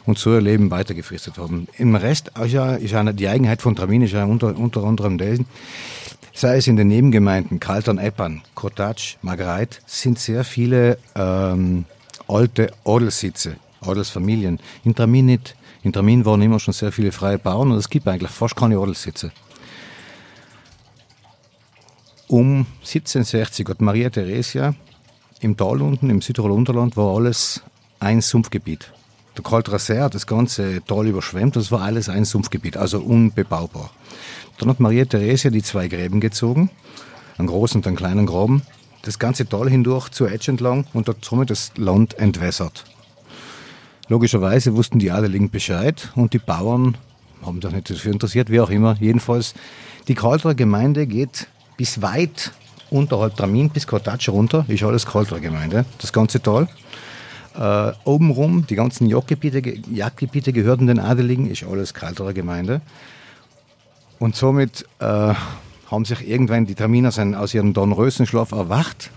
[0.06, 1.66] und so ihr Leben weitergefristet haben.
[1.78, 5.46] Im Rest ist ja, die Eigenheit von Tramin ist ja unter, unter anderem dessen,
[6.32, 11.84] sei es in den Nebengemeinden Kaltern, Eppern, Kotatsch, Margreit, sind sehr viele ähm,
[12.28, 14.58] alte Adelssitze, Adelsfamilien.
[14.84, 15.56] In Tramin nicht.
[15.82, 18.78] In Tramin waren immer schon sehr viele freie Bauern und es gibt eigentlich fast keine
[18.78, 19.32] Adelssitze.
[22.30, 24.76] Um 1760 hat Maria Theresia
[25.40, 27.60] im Tal unten, im Südtirol Unterland, war alles
[27.98, 28.92] ein Sumpfgebiet.
[29.36, 33.90] Der Kaltrasser hat das ganze Tal überschwemmt, das war alles ein Sumpfgebiet, also unbebaubar.
[34.58, 36.70] Dann hat Maria Theresia die zwei Gräben gezogen,
[37.36, 38.62] einen großen und einen kleinen Graben,
[39.02, 42.84] das ganze Tal hindurch zur Edge entlang und hat somit das Land entwässert.
[44.06, 46.96] Logischerweise wussten die Adeligen Bescheid und die Bauern
[47.44, 48.96] haben sich nicht dafür interessiert, wie auch immer.
[49.00, 49.52] Jedenfalls,
[50.06, 51.48] die Kalterer Gemeinde geht
[51.80, 52.52] bis weit
[52.90, 56.68] unterhalb Tramin bis Kortatsch runter, ist alles Kalterer Gemeinde, das ganze Tal.
[57.58, 62.82] Äh, obenrum, die ganzen Jagdgebiete, Jagdgebiete gehörten den Adeligen, ist alles Kalterer Gemeinde.
[64.18, 65.32] Und somit äh,
[65.90, 69.10] haben sich irgendwann die Terminer aus ihrem Dornröschenschlaf erwacht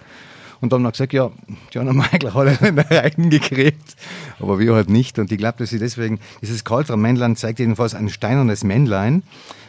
[0.62, 1.32] und dann haben gesagt, ja,
[1.76, 3.97] haben eigentlich alle in der Reihen gekriegt,
[4.39, 5.19] aber wir halt nicht.
[5.19, 9.23] Und ich glaube, dass sie deswegen, dieses Kalter Männlein zeigt jedenfalls ein steinernes Männlein,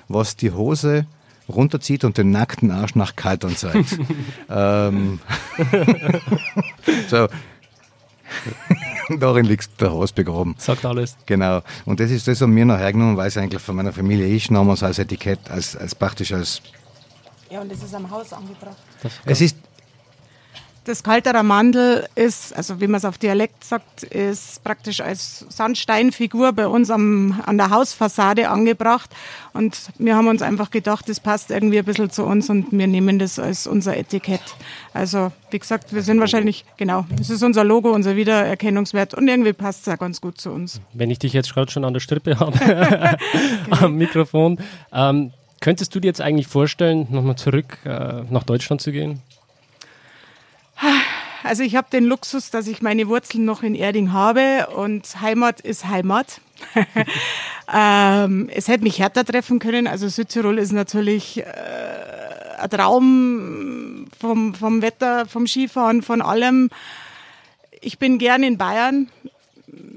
[0.07, 1.07] was die Hose
[1.49, 3.99] runterzieht und den nackten Arsch nach Kaltern zeigt.
[4.51, 5.21] ähm,
[7.09, 7.29] so,
[9.19, 10.55] Darin liegt der Haus begraben.
[10.59, 11.17] Sagt alles.
[11.27, 11.63] Genau.
[11.85, 14.51] Und das ist das, was mir noch hergenommen, weil es eigentlich von meiner Familie ist,
[14.51, 16.63] damals als Etikett, als, als praktisch als.
[17.51, 18.77] Ja, und das ist am Haus angebracht.
[19.27, 19.57] Es ist,
[20.85, 26.53] das Kalterer Mandel ist, also wie man es auf Dialekt sagt, ist praktisch als Sandsteinfigur
[26.53, 29.11] bei uns am, an der Hausfassade angebracht.
[29.55, 32.87] Und wir haben uns einfach gedacht, das passt irgendwie ein bisschen zu uns und wir
[32.87, 34.43] nehmen das als unser Etikett.
[34.93, 39.53] Also wie gesagt, wir sind wahrscheinlich, genau, es ist unser Logo, unser Wiedererkennungswert und irgendwie
[39.53, 40.81] passt es auch ganz gut zu uns.
[40.93, 43.19] Wenn ich dich jetzt gerade schon an der Strippe habe,
[43.71, 44.59] am Mikrofon,
[44.93, 49.23] ähm, könntest du dir jetzt eigentlich vorstellen, nochmal zurück äh, nach Deutschland zu gehen?
[51.45, 55.61] Also ich habe den Luxus, dass ich meine Wurzeln noch in Erding habe und Heimat
[55.61, 56.41] ist Heimat.
[57.75, 59.87] ähm, es hätte mich härter treffen können.
[59.87, 61.45] Also Südtirol ist natürlich äh,
[62.59, 66.71] ein Traum vom, vom Wetter, vom Skifahren, von allem.
[67.83, 69.11] Ich bin gern in Bayern.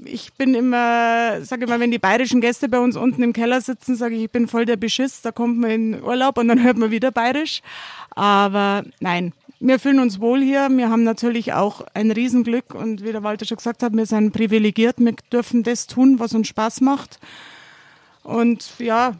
[0.04, 3.96] Ich bin immer, sage immer, wenn die bayerischen Gäste bei uns unten im Keller sitzen,
[3.96, 5.22] sage ich, ich bin voll der Beschiss.
[5.22, 7.62] Da kommt man in Urlaub und dann hört man wieder bayerisch.
[8.10, 10.68] Aber nein, wir fühlen uns wohl hier.
[10.70, 14.32] Wir haben natürlich auch ein Riesenglück und wie der Walter schon gesagt hat, wir sind
[14.32, 14.96] privilegiert.
[14.98, 17.18] Wir dürfen das tun, was uns Spaß macht.
[18.22, 19.14] Und ja,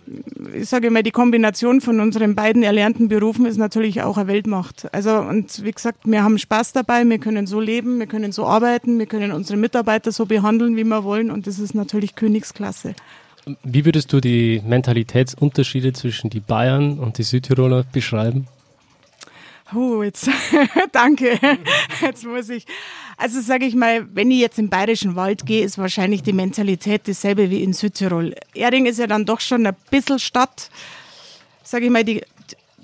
[0.53, 4.87] ich sage immer, die Kombination von unseren beiden erlernten Berufen ist natürlich auch eine Weltmacht.
[4.92, 8.44] Also, und wie gesagt, wir haben Spaß dabei, wir können so leben, wir können so
[8.44, 12.94] arbeiten, wir können unsere Mitarbeiter so behandeln, wie wir wollen und das ist natürlich Königsklasse.
[13.62, 18.46] Wie würdest du die Mentalitätsunterschiede zwischen die Bayern und die Südtiroler beschreiben?
[19.74, 20.31] Oh, jetzt,
[20.92, 21.38] danke.
[22.00, 22.64] Jetzt muss ich.
[23.18, 27.07] Also sage ich mal, wenn ich jetzt im Bayerischen Wald gehe, ist wahrscheinlich die Mentalität
[27.07, 28.35] dieselbe wie in Südtirol.
[28.54, 30.70] Erding ist ja dann doch schon ein bisschen Stadt.
[31.62, 32.22] Sage ich mal, die,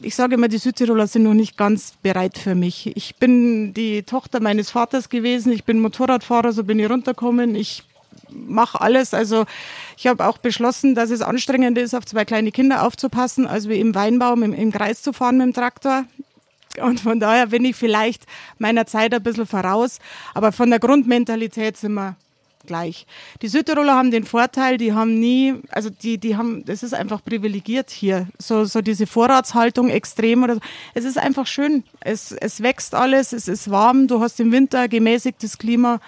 [0.02, 2.94] ich sage immer, die Südtiroler sind noch nicht ganz bereit für mich.
[2.96, 7.54] Ich bin die Tochter meines Vaters gewesen, ich bin Motorradfahrer, so bin ich runtergekommen.
[7.54, 7.82] Ich
[8.28, 9.14] mache alles.
[9.14, 9.46] Also
[9.96, 13.80] ich habe auch beschlossen, dass es anstrengend ist, auf zwei kleine Kinder aufzupassen, als wie
[13.80, 16.04] im Weinbaum im, im Kreis zu fahren mit dem Traktor.
[16.80, 18.24] Und von daher bin ich vielleicht
[18.58, 19.98] meiner Zeit ein bisschen voraus.
[20.34, 22.16] Aber von der Grundmentalität sind wir
[22.66, 23.06] gleich.
[23.42, 27.22] Die Südtiroler haben den Vorteil, die haben nie, also die, die haben, das ist einfach
[27.22, 28.28] privilegiert hier.
[28.38, 30.60] So, so diese Vorratshaltung extrem oder so.
[30.94, 31.84] Es ist einfach schön.
[32.00, 36.00] Es, es wächst alles, es ist warm, du hast im Winter gemäßigtes Klima.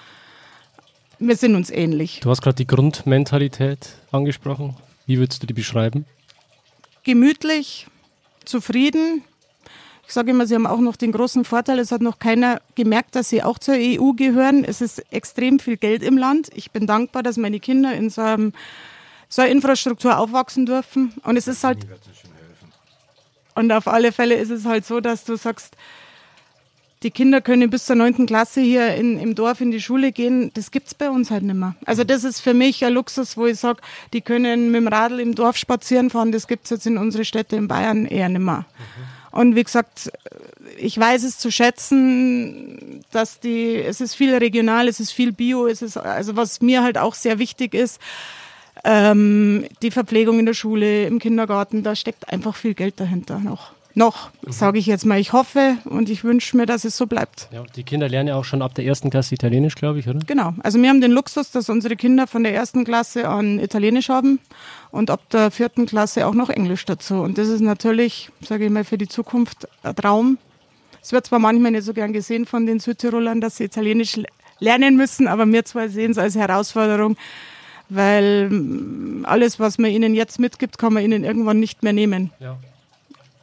[1.19, 2.21] Wir sind uns ähnlich.
[2.21, 4.77] Du hast gerade die Grundmentalität angesprochen.
[5.07, 6.05] Wie würdest du die beschreiben?
[7.05, 7.87] Gemütlich,
[8.45, 9.23] zufrieden,
[10.07, 13.17] ich sage immer, sie haben auch noch den großen Vorteil, es hat noch keiner gemerkt,
[13.17, 14.63] dass sie auch zur EU gehören.
[14.63, 16.49] Es ist extrem viel Geld im Land.
[16.55, 18.53] Ich bin dankbar, dass meine Kinder in so, einem,
[19.29, 21.13] so einer Infrastruktur aufwachsen dürfen.
[21.25, 21.79] Und es ist halt.
[23.57, 25.77] Und auf alle Fälle ist es halt so, dass du sagst,
[27.03, 30.53] die Kinder können bis zur neunten Klasse hier in, im Dorf in die Schule gehen.
[30.55, 31.75] Das gibt es bei uns halt nicht mehr.
[31.85, 33.81] Also das ist für mich ein Luxus, wo ich sage,
[34.13, 36.31] die können mit dem Radl im Dorf spazieren fahren.
[36.31, 38.67] Das gibt es jetzt in unsere Städte in Bayern eher nicht mehr.
[38.79, 39.16] Mhm.
[39.37, 40.11] Und wie gesagt,
[40.79, 45.67] ich weiß es zu schätzen, dass die, es ist viel regional, es ist viel Bio,
[45.67, 48.01] es ist, also was mir halt auch sehr wichtig ist,
[48.83, 53.76] ähm, die Verpflegung in der Schule, im Kindergarten, da steckt einfach viel Geld dahinter noch
[53.97, 54.53] noch, mhm.
[54.53, 55.19] sage ich jetzt mal.
[55.19, 57.49] Ich hoffe und ich wünsche mir, dass es so bleibt.
[57.51, 60.21] Ja, die Kinder lernen ja auch schon ab der ersten Klasse Italienisch, glaube ich, oder?
[60.27, 60.53] Genau.
[60.63, 64.39] Also wir haben den Luxus, dass unsere Kinder von der ersten Klasse an Italienisch haben
[64.91, 67.17] und ab der vierten Klasse auch noch Englisch dazu.
[67.17, 70.39] Und das ist natürlich, sage ich mal, für die Zukunft ein Traum.
[71.03, 74.21] Es wird zwar manchmal nicht so gern gesehen von den Südtirolern, dass sie Italienisch
[74.59, 77.17] lernen müssen, aber wir zwei sehen es als Herausforderung,
[77.89, 82.33] weil mm, alles, was man ihnen jetzt mitgibt, kann man ihnen irgendwann nicht mehr nehmen.
[82.41, 82.59] Ja.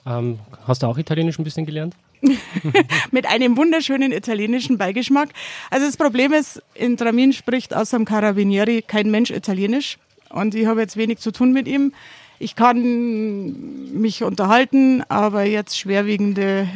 [0.06, 1.96] Ähm, hast du auch Italienisch ein bisschen gelernt?
[3.12, 5.30] Mit einem wunderschönen italienischen Beigeschmack.
[5.70, 9.98] Also das Problem ist, in Tramin spricht außer dem Carabinieri kein Mensch Italienisch.
[10.30, 11.94] Und ich habe jetzt wenig zu tun mit ihm.
[12.40, 16.68] Ich kann mich unterhalten, aber jetzt schwerwiegende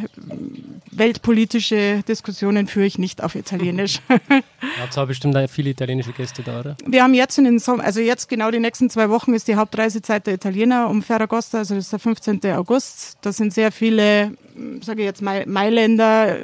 [0.97, 3.99] weltpolitische Diskussionen führe ich nicht auf Italienisch.
[4.79, 6.77] Habt ihr bestimmt viele italienische Gäste da, oder?
[6.85, 9.55] Wir haben jetzt in den Sommer, also jetzt genau die nächsten zwei Wochen ist die
[9.55, 12.41] Hauptreisezeit der Italiener um Ferragosta, also das ist der 15.
[12.53, 13.17] August.
[13.21, 14.33] Da sind sehr viele,
[14.81, 16.37] sage ich jetzt Mailänder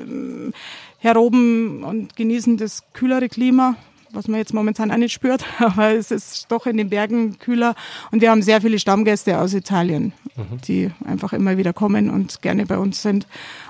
[0.98, 3.76] heroben und genießen das kühlere Klima
[4.14, 7.76] was man jetzt momentan auch nicht spürt, aber es ist doch in den Bergen kühler
[8.12, 10.62] und wir haben sehr viele Stammgäste aus Italien, mhm.
[10.68, 13.28] die einfach immer wieder kommen und gerne bei uns sind.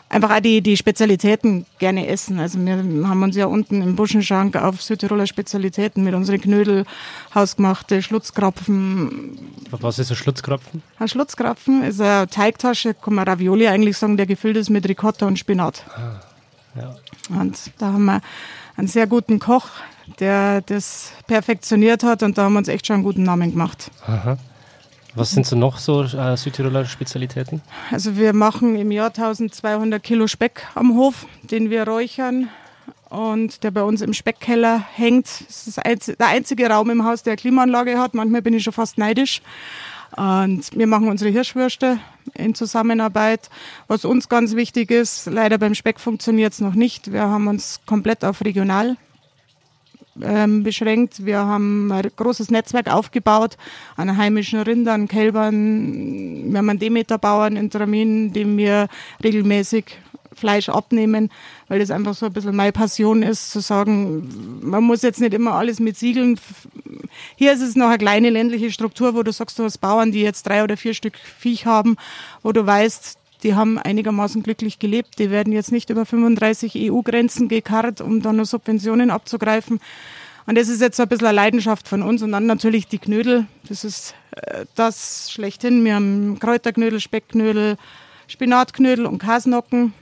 [0.09, 2.37] Einfach auch die, die Spezialitäten gerne essen.
[2.37, 6.85] Also wir haben uns ja unten im Buschenschank auf Südtiroler Spezialitäten mit unseren Knödel,
[7.33, 9.39] hausgemachte Schlutzkrapfen.
[9.71, 10.83] Was ist ein Schlutzkrapfen?
[10.99, 15.25] Ein Schlutzkrapfen ist eine Teigtasche, kann man Ravioli eigentlich sagen, der gefüllt ist mit Ricotta
[15.25, 15.83] und Spinat.
[15.95, 16.21] Ah,
[16.79, 16.95] ja.
[17.29, 18.21] Und da haben wir
[18.75, 19.69] einen sehr guten Koch,
[20.19, 23.91] der das perfektioniert hat und da haben wir uns echt schon einen guten Namen gemacht.
[24.05, 24.37] Aha.
[25.15, 27.61] Was sind so noch so äh, Südtiroler Spezialitäten?
[27.91, 32.49] Also wir machen im Jahr 1200 Kilo Speck am Hof, den wir räuchern
[33.09, 35.27] und der bei uns im Speckkeller hängt.
[35.47, 35.77] Das ist
[36.19, 38.15] der einzige Raum im Haus, der Klimaanlage hat.
[38.15, 39.41] Manchmal bin ich schon fast neidisch.
[40.15, 41.99] Und wir machen unsere Hirschwürste
[42.33, 43.49] in Zusammenarbeit.
[43.87, 47.11] Was uns ganz wichtig ist, leider beim Speck funktioniert es noch nicht.
[47.11, 48.97] Wir haben uns komplett auf regional
[50.21, 51.25] ähm, beschränkt.
[51.25, 53.57] Wir haben ein großes Netzwerk aufgebaut
[53.95, 56.51] an heimischen Rindern, Kälbern.
[56.51, 58.87] Wir haben einen Demeterbauern in Tramin, dem wir
[59.23, 59.97] regelmäßig
[60.35, 61.29] Fleisch abnehmen,
[61.67, 65.33] weil das einfach so ein bisschen meine Passion ist, zu sagen, man muss jetzt nicht
[65.33, 66.39] immer alles mit Siegeln.
[67.35, 70.21] Hier ist es noch eine kleine ländliche Struktur, wo du sagst, du hast Bauern, die
[70.21, 71.97] jetzt drei oder vier Stück Viech haben,
[72.41, 75.19] wo du weißt, die haben einigermaßen glücklich gelebt.
[75.19, 79.79] Die werden jetzt nicht über 35 EU-Grenzen gekarrt, um dann nur Subventionen abzugreifen.
[80.45, 82.21] Und das ist jetzt so ein bisschen eine Leidenschaft von uns.
[82.21, 83.45] Und dann natürlich die Knödel.
[83.67, 85.83] Das ist äh, das schlechthin.
[85.85, 87.77] Wir haben Kräuterknödel, Speckknödel,
[88.27, 89.93] Spinatknödel und Kasnocken.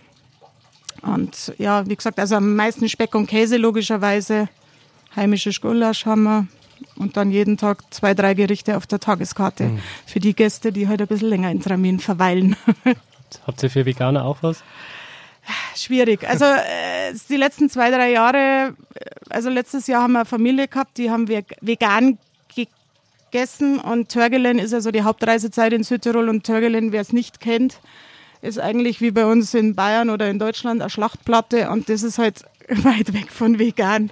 [1.02, 4.50] Und ja, wie gesagt, also am meisten Speck und Käse logischerweise.
[5.16, 6.48] Heimische Gulasch haben wir.
[6.96, 9.80] Und dann jeden Tag zwei, drei Gerichte auf der Tageskarte mhm.
[10.06, 12.56] für die Gäste, die heute halt ein bisschen länger in Tramin verweilen.
[13.46, 14.64] Habt ihr für Veganer auch was?
[15.76, 16.28] Schwierig.
[16.28, 20.68] Also äh, die letzten zwei, drei Jahre, äh, also letztes Jahr haben wir eine Familie
[20.68, 22.18] gehabt, die haben wir vegan
[22.54, 27.80] gegessen und Törgelen ist also die Hauptreisezeit in Südtirol und Törgelen, wer es nicht kennt,
[28.42, 32.18] ist eigentlich wie bei uns in Bayern oder in Deutschland eine Schlachtplatte und das ist
[32.18, 34.12] halt weit weg von vegan.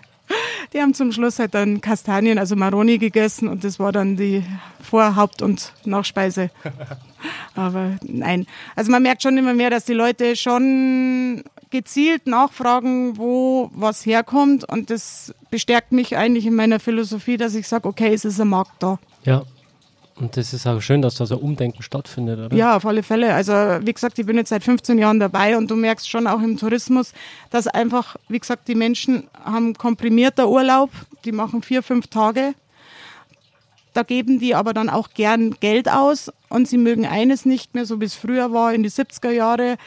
[0.74, 4.44] Die haben zum Schluss halt dann Kastanien, also Maroni gegessen und das war dann die
[4.82, 6.52] Vor-, Haupt- und Nachspeise.
[7.56, 8.46] Aber nein.
[8.76, 14.68] Also man merkt schon immer mehr, dass die Leute schon gezielt nachfragen, wo was herkommt.
[14.70, 18.48] Und das bestärkt mich eigentlich in meiner Philosophie, dass ich sage, okay, es ist ein
[18.48, 19.00] Markt da.
[19.24, 19.44] Ja.
[20.20, 22.56] Und das ist auch schön, dass da so Umdenken stattfindet, oder?
[22.56, 23.34] Ja, auf alle Fälle.
[23.34, 26.42] Also, wie gesagt, ich bin jetzt seit 15 Jahren dabei und du merkst schon auch
[26.42, 27.14] im Tourismus,
[27.52, 30.90] dass einfach, wie gesagt, die Menschen haben komprimierter Urlaub,
[31.24, 32.54] die machen vier, fünf Tage.
[33.94, 37.86] Da geben die aber dann auch gern Geld aus und sie mögen eines nicht mehr,
[37.86, 39.78] so wie es früher war, in die 70er Jahre.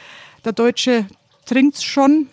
[0.43, 1.05] Der Deutsche
[1.45, 2.27] trinkt es schon,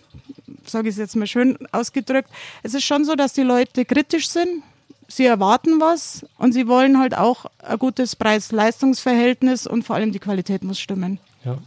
[0.65, 2.29] sage ich es jetzt mal schön ausgedrückt.
[2.63, 4.63] Es ist schon so, dass die Leute kritisch sind.
[5.11, 10.19] Sie erwarten was und sie wollen halt auch ein gutes Preis-Leistungs-Verhältnis und vor allem die
[10.19, 11.19] Qualität muss stimmen.
[11.43, 11.57] Ja.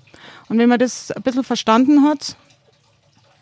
[0.49, 2.37] Und wenn man das ein bisschen verstanden hat,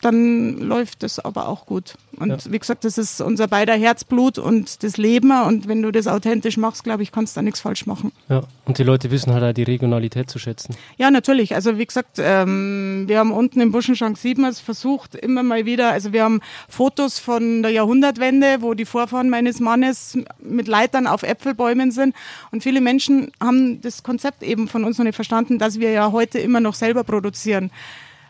[0.02, 1.94] dann läuft es aber auch gut.
[2.16, 2.52] Und ja.
[2.52, 5.30] wie gesagt, das ist unser beider Herzblut und das Leben.
[5.30, 8.12] Und wenn du das authentisch machst, glaube ich, kannst du da nichts falsch machen.
[8.28, 10.76] Ja, und die Leute wissen halt auch die Regionalität zu schätzen.
[10.98, 11.54] Ja, natürlich.
[11.54, 15.90] Also wie gesagt, ähm, wir haben unten im Buschenschank 7 es versucht, immer mal wieder,
[15.90, 21.22] also wir haben Fotos von der Jahrhundertwende, wo die Vorfahren meines Mannes mit Leitern auf
[21.22, 22.14] Äpfelbäumen sind.
[22.50, 26.10] Und viele Menschen haben das Konzept eben von uns noch nicht verstanden, dass wir ja
[26.10, 27.70] heute immer noch selber produzieren.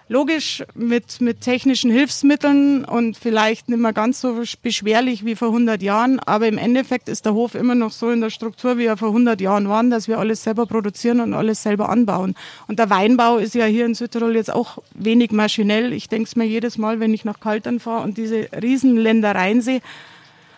[0.08, 5.80] Logisch mit, mit technischen Hilfsmitteln und vielleicht nicht mehr ganz so beschwerlich wie vor 100
[5.80, 8.96] Jahren, aber im Endeffekt ist der Hof immer noch so in der Struktur, wie er
[8.96, 12.34] vor 100 Jahren war, dass wir alles selber produzieren und alles selber anbauen.
[12.68, 15.92] Und der Weinbau ist ja hier in Südtirol jetzt auch wenig maschinell.
[15.92, 19.60] Ich denke es mir jedes Mal, wenn ich nach Kaltern fahre und diese riesen Ländereien
[19.60, 19.80] sehe,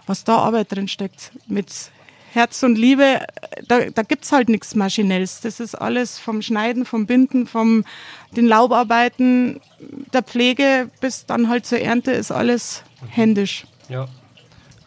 [0.07, 1.91] was da Arbeit drin steckt mit
[2.35, 3.21] Herz und Liebe,
[3.69, 5.41] da, da gibt es halt nichts Maschinelles.
[5.41, 7.85] Das ist alles vom Schneiden, vom Binden, vom
[8.37, 9.61] den Laubarbeiten,
[10.13, 13.67] der Pflege bis dann halt zur Ernte ist alles händisch.
[13.89, 14.07] Ja.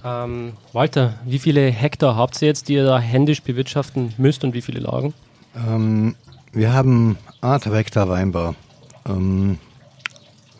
[0.03, 4.53] Ähm, Walter, wie viele Hektar habt ihr jetzt, die ihr da händisch bewirtschaften müsst und
[4.53, 5.13] wie viele Lagen?
[5.55, 6.15] Ähm,
[6.51, 8.55] wir haben 8 Hektar Weinbau.
[9.07, 9.57] Ähm,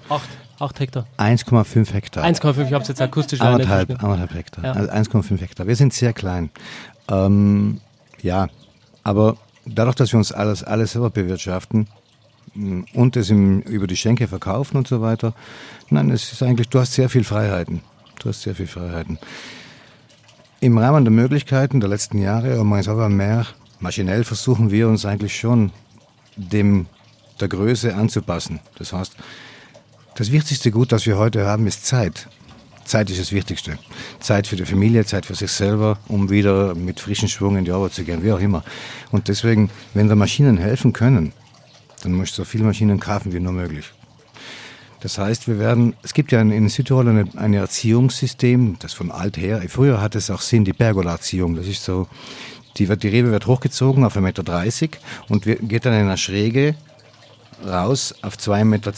[0.10, 0.30] acht.
[0.60, 1.06] 8 Hektar.
[1.18, 2.24] 1,5 Hektar.
[2.26, 4.64] 1,5, ich habe es jetzt akustisch Anderthalb, anderthalb Hektar.
[4.64, 4.72] Ja.
[4.72, 5.68] Also 1,5 Hektar.
[5.68, 6.50] Wir sind sehr klein.
[7.10, 7.80] Ähm,
[8.22, 8.48] ja,
[9.04, 11.88] aber dadurch, dass wir uns alles, alles selber bewirtschaften
[12.94, 15.34] und es im, über die Schenke verkaufen und so weiter,
[15.90, 17.82] nein, es ist eigentlich, du hast sehr viel Freiheiten.
[18.20, 19.20] Du hast sehr viel Freiheiten.
[20.60, 23.46] Im Rahmen der Möglichkeiten der letzten Jahre, man ist aber mehr,
[23.80, 25.72] maschinell versuchen wir uns eigentlich schon
[26.36, 26.88] dem
[27.40, 28.60] der Größe anzupassen.
[28.78, 29.16] Das heißt,
[30.16, 32.28] das wichtigste Gut, das wir heute haben, ist Zeit.
[32.86, 33.78] Zeit ist das Wichtigste.
[34.20, 37.72] Zeit für die Familie, Zeit für sich selber, um wieder mit frischem Schwung in die
[37.72, 38.64] Arbeit zu gehen, wie auch immer.
[39.12, 41.34] Und deswegen, wenn da Maschinen helfen können,
[42.04, 43.94] dann muss so viele Maschinen kaufen wie nur möglich.
[45.00, 49.38] Das heißt, wir werden, es gibt ja in Südtirol ein, ein Erziehungssystem, das von alt
[49.38, 51.56] her, früher hat es auch Sinn, die Pergola-Erziehung.
[51.56, 52.08] Das ist so,
[52.78, 54.98] die, wird, die Rebe wird hochgezogen auf 1,30 Meter
[55.30, 56.76] und geht dann in einer Schräge
[57.66, 58.94] raus auf 2,20 Meter.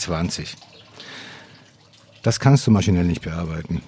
[2.22, 3.82] Das kannst du maschinell nicht bearbeiten.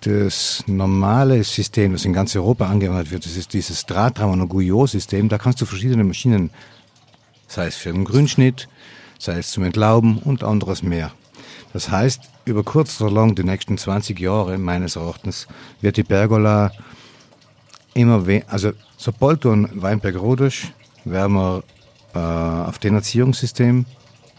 [0.00, 5.28] Das normale System, das in ganz Europa angewandt wird, das ist dieses Drahtraum- und Guyot-System.
[5.28, 6.50] Da kannst du verschiedene Maschinen,
[7.52, 8.68] sei es für den Grünschnitt,
[9.18, 11.12] sei es zum Entlauben und anderes mehr.
[11.72, 15.46] Das heißt, über kurz oder lang, die nächsten 20 Jahre meines Erachtens,
[15.80, 16.72] wird die Pergola
[17.94, 20.72] immer weniger, also sobald du ein Weinberg rodest,
[21.04, 21.62] werden wir
[22.14, 23.84] äh, auf den Erziehungssystem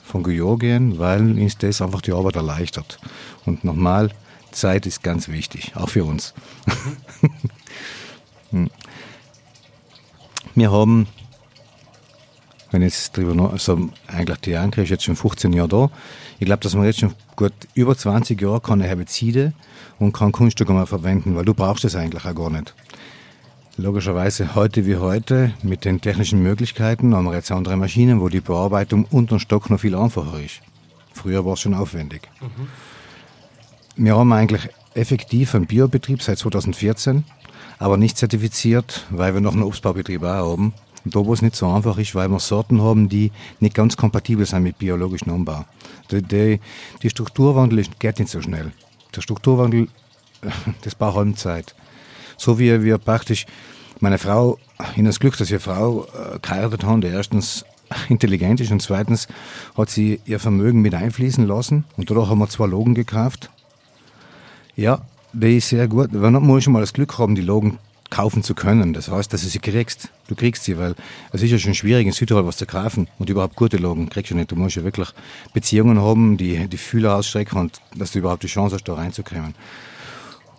[0.03, 2.99] von Guyot gehen, weil uns das einfach die Arbeit erleichtert.
[3.45, 4.09] Und nochmal,
[4.51, 6.33] Zeit ist ganz wichtig, auch für uns.
[8.51, 8.69] Hm.
[10.53, 11.07] Wir haben,
[12.73, 15.89] wenn jetzt drüber noch, also eigentlich die Anke ist jetzt schon 15 Jahre da.
[16.39, 19.53] Ich glaube, dass man jetzt schon gut über 20 Jahre keine Herbizide
[19.99, 22.73] und kein Kunststück mehr verwenden, weil du brauchst es eigentlich auch gar nicht.
[23.77, 28.41] Logischerweise heute wie heute mit den technischen Möglichkeiten haben wir jetzt andere Maschinen, wo die
[28.41, 30.61] Bearbeitung unter dem Stock noch viel einfacher ist.
[31.13, 32.27] Früher war es schon aufwendig.
[32.41, 32.67] Mhm.
[33.95, 37.23] Wir haben eigentlich effektiv einen Biobetrieb seit 2014,
[37.77, 40.73] aber nicht zertifiziert, weil wir noch einen Obstbaubetrieb auch haben.
[41.05, 43.97] Und da, wo es nicht so einfach ist, weil wir Sorten haben, die nicht ganz
[43.97, 45.65] kompatibel sind mit biologischem Anbau.
[46.11, 46.59] Die, die,
[47.01, 48.71] die Strukturwandel geht nicht so schnell.
[49.15, 49.87] Der Strukturwandel,
[50.81, 51.75] das braucht halt Zeit.
[52.37, 53.45] So wie wir praktisch,
[53.99, 54.57] meine Frau,
[54.95, 57.65] in das Glück, dass ihre Frau äh, geheiratet haben, die erstens
[58.09, 59.27] intelligent ist und zweitens
[59.77, 63.49] hat sie ihr Vermögen mit einfließen lassen und dadurch haben wir zwei Logen gekauft.
[64.75, 65.01] Ja,
[65.33, 66.11] die ist sehr gut.
[66.11, 67.77] Man muss schon mal das Glück haben, die Logen
[68.13, 68.93] kaufen zu können.
[68.93, 70.09] Das heißt, dass du sie kriegst.
[70.27, 70.93] Du kriegst sie, weil
[71.31, 74.31] es ist ja schon schwierig, in Südtirol was zu kaufen und überhaupt gute Logen kriegst
[74.31, 74.51] du nicht.
[74.51, 75.09] Du musst ja wirklich
[75.53, 79.55] Beziehungen haben, die die Fühler ausstrecken und dass du überhaupt die Chance hast, da reinzukommen.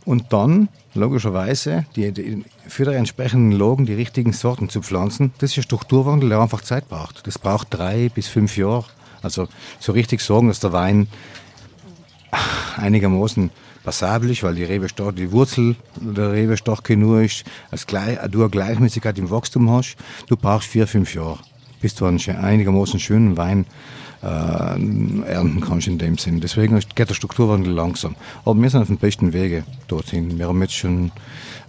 [0.04, 5.52] Und dann, logischerweise, die, die, für die entsprechenden Logen die richtigen Sorten zu pflanzen, das
[5.52, 7.24] ist ein Strukturwandel, der einfach Zeit braucht.
[7.26, 8.86] Das braucht drei bis fünf Jahre.
[9.22, 9.48] Also
[9.78, 11.06] so richtig sorgen, dass der Wein
[12.76, 13.50] einigermaßen
[13.84, 18.18] passabel ist, weil die Rebe stark, die Wurzel der Rebe stark genug ist, als gleich,
[18.30, 19.96] du eine Gleichmäßigkeit im Wachstum hast.
[20.26, 21.38] Du brauchst vier, fünf Jahre,
[21.80, 23.66] bis du einen einigermaßen schönen Wein
[24.22, 26.40] äh, ernten kannst in dem Sinn.
[26.40, 28.16] Deswegen geht der Strukturwandel langsam.
[28.44, 30.38] Aber wir sind auf dem besten Wege dorthin.
[30.38, 31.12] Wir haben jetzt schon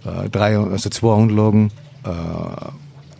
[0.04, 1.70] äh, drei, also zwei Anlagen
[2.04, 2.10] äh,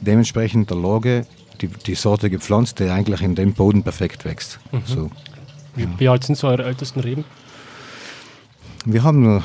[0.00, 1.26] dementsprechend der Lage
[1.60, 4.58] die, die Sorte gepflanzt, die eigentlich in dem Boden perfekt wächst.
[4.72, 4.82] Mhm.
[4.84, 5.10] So.
[5.98, 7.24] Wie alt sind so eure ältesten Reben?
[8.88, 9.42] Wir haben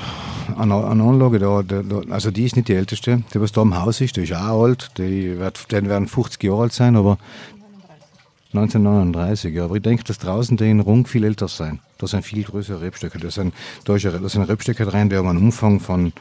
[0.56, 1.64] eine, eine Anlage da,
[2.12, 4.64] also die ist nicht die älteste, die was da im Haus ist, die ist auch
[4.64, 7.18] alt, die wird, die werden 50 Jahre alt sein, aber
[8.54, 9.64] 1939, ja.
[9.64, 11.80] Aber ich denke, dass draußen die in Rung viel älter sein.
[11.98, 13.18] Da sind viel größere Rebstöcke.
[13.18, 13.54] Da sind,
[13.86, 16.14] da, ist, da sind Rebstöcke drin, die haben einen Umfang von,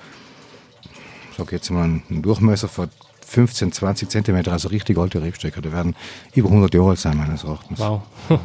[1.36, 2.88] sag jetzt mal, einen Durchmesser von
[3.26, 5.60] 15, 20 Zentimeter, also richtig alte Rebstöcke.
[5.60, 5.94] Die werden
[6.34, 7.78] über 100 Jahre alt sein, meines Erachtens.
[7.78, 8.02] Wow.
[8.30, 8.40] Ja.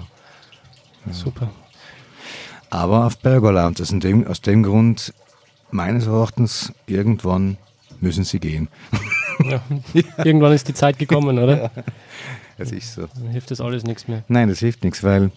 [1.11, 1.49] Super.
[2.69, 5.13] Aber auf Bergoland, aus dem, aus dem Grund,
[5.71, 7.57] meines Erachtens, irgendwann
[8.01, 8.67] müssen sie gehen.
[9.43, 9.61] Ja.
[10.23, 11.69] Irgendwann ist die Zeit gekommen, oder?
[11.75, 11.83] Ja.
[12.57, 13.07] Das ist so.
[13.15, 14.23] Dann hilft das alles nichts mehr.
[14.29, 15.29] Nein, das hilft nichts, weil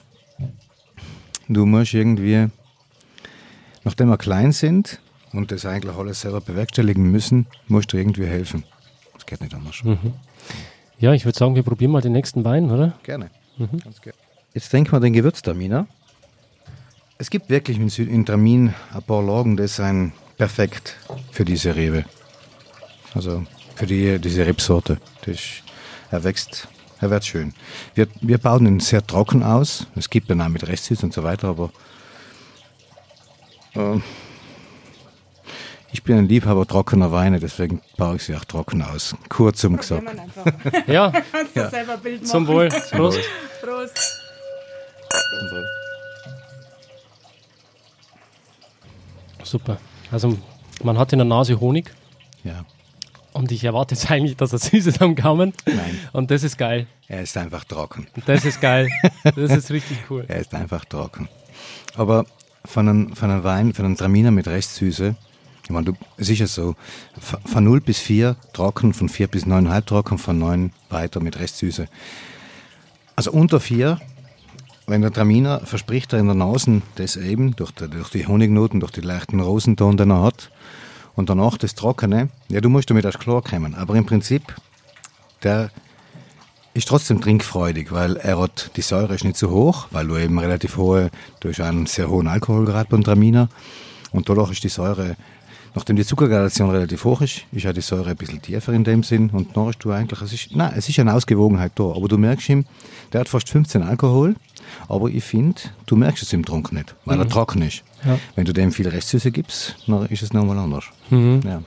[1.48, 2.46] du musst irgendwie,
[3.82, 5.00] nachdem wir klein sind
[5.32, 8.62] und das eigentlich alles selber bewerkstelligen müssen, musst du irgendwie helfen.
[9.14, 9.82] Das geht nicht anders.
[9.82, 10.14] Mhm.
[11.00, 12.92] Ja, ich würde sagen, wir probieren mal den nächsten Wein, oder?
[13.02, 13.30] Gerne.
[13.56, 13.80] Mhm.
[13.82, 14.16] Ganz gerne.
[14.54, 15.88] Jetzt denken wir den Gewürztraminer.
[17.18, 20.96] Es gibt wirklich in Tramin ein paar Lagen, die sind perfekt
[21.32, 22.04] für diese Rebe.
[23.14, 23.44] Also
[23.74, 24.98] für die, diese Rebsorte.
[25.24, 25.38] Das,
[26.10, 26.68] er wächst
[27.00, 27.54] er wird schön.
[27.94, 29.86] Wir, wir bauen ihn sehr trocken aus.
[29.94, 31.70] Es gibt dann auch mit Restsüß und so weiter, aber
[33.76, 34.00] äh,
[35.92, 39.14] ich bin ein Liebhaber trockener Weine, deswegen baue ich sie auch trocken aus.
[39.28, 40.08] Kurzum gesagt.
[40.86, 41.12] ja,
[41.54, 41.70] ja.
[42.24, 42.68] zum Wohl.
[42.68, 43.20] Prost.
[43.62, 44.18] Prost.
[49.48, 49.78] Super.
[50.10, 50.36] Also
[50.82, 51.90] man hat in der Nase Honig.
[52.44, 52.64] Ja.
[53.32, 55.52] Und ich erwarte jetzt eigentlich, dass er süß ist am Gaumen.
[55.66, 55.98] Nein.
[56.12, 56.86] Und das ist geil.
[57.08, 58.06] Er ist einfach trocken.
[58.26, 58.90] Das ist geil.
[59.24, 60.24] Das ist richtig cool.
[60.28, 61.28] er ist einfach trocken.
[61.94, 62.26] Aber
[62.64, 65.16] von einem, von einem Wein, von einem Traminer mit Restsüße,
[65.64, 66.76] ich meine, du, sicher so,
[67.20, 71.88] von 0 bis 4 trocken, von 4 bis 9,5 trocken, von 9 weiter mit Restsüße.
[73.16, 74.00] Also unter 4,
[74.88, 78.80] wenn der Traminer verspricht er in der Nase das eben, durch die, durch die Honignoten,
[78.80, 80.50] durch die leichten Rosenton, den er hat,
[81.14, 83.74] und danach das Trockene, ja, du musst damit erst klar kommen.
[83.74, 84.54] Aber im Prinzip,
[85.42, 85.70] der
[86.74, 90.38] ist trotzdem trinkfreudig, weil er hat, die Säure ist nicht so hoch, weil du eben
[90.38, 91.10] relativ hohe,
[91.40, 93.48] du hast einen sehr hohen Alkoholgrad beim Traminer.
[94.12, 95.16] Und dadurch ist die Säure,
[95.78, 99.02] nachdem die Zuckergradation relativ hoch ist, ist ja die Säure ein bisschen tiefer in dem
[99.02, 99.30] Sinn.
[99.30, 101.84] Und dann hast du eigentlich, es ist, nein, es ist eine Ausgewogenheit da.
[101.84, 102.64] Aber du merkst ihm,
[103.12, 104.34] der hat fast 15 Alkohol
[104.88, 107.22] aber ich finde, du merkst es im Trunk nicht, weil mhm.
[107.22, 107.82] er trocken ist.
[108.04, 108.18] Ja.
[108.34, 110.84] Wenn du dem viel Restsüße gibst, dann ist es nochmal anders.
[111.10, 111.40] Mhm.
[111.44, 111.62] Ja.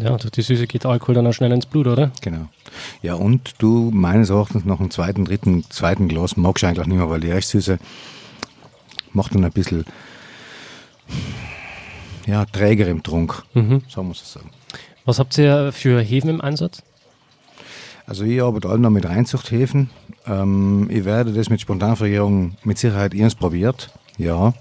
[0.00, 2.10] Ja, durch die Süße geht Alkohol dann auch schnell ins Blut, oder?
[2.20, 2.48] Genau.
[3.02, 6.96] Ja, und du meines Erachtens nach einem zweiten, dritten, zweiten Glas magst du eigentlich nicht
[6.96, 7.78] mehr, weil die Restsüße
[9.12, 9.84] macht dann ein bisschen
[12.26, 13.82] ja, träger im Trunk, mhm.
[13.88, 14.40] sagen wir es so.
[15.04, 16.82] Was habt ihr für Hefen im Einsatz?
[18.06, 19.90] Also ich arbeite alle noch mit Reinzuchthäfen.
[20.26, 23.90] Ähm, ich werde das mit Spontanverjährung mit Sicherheit erst probiert.
[24.18, 24.54] Ja.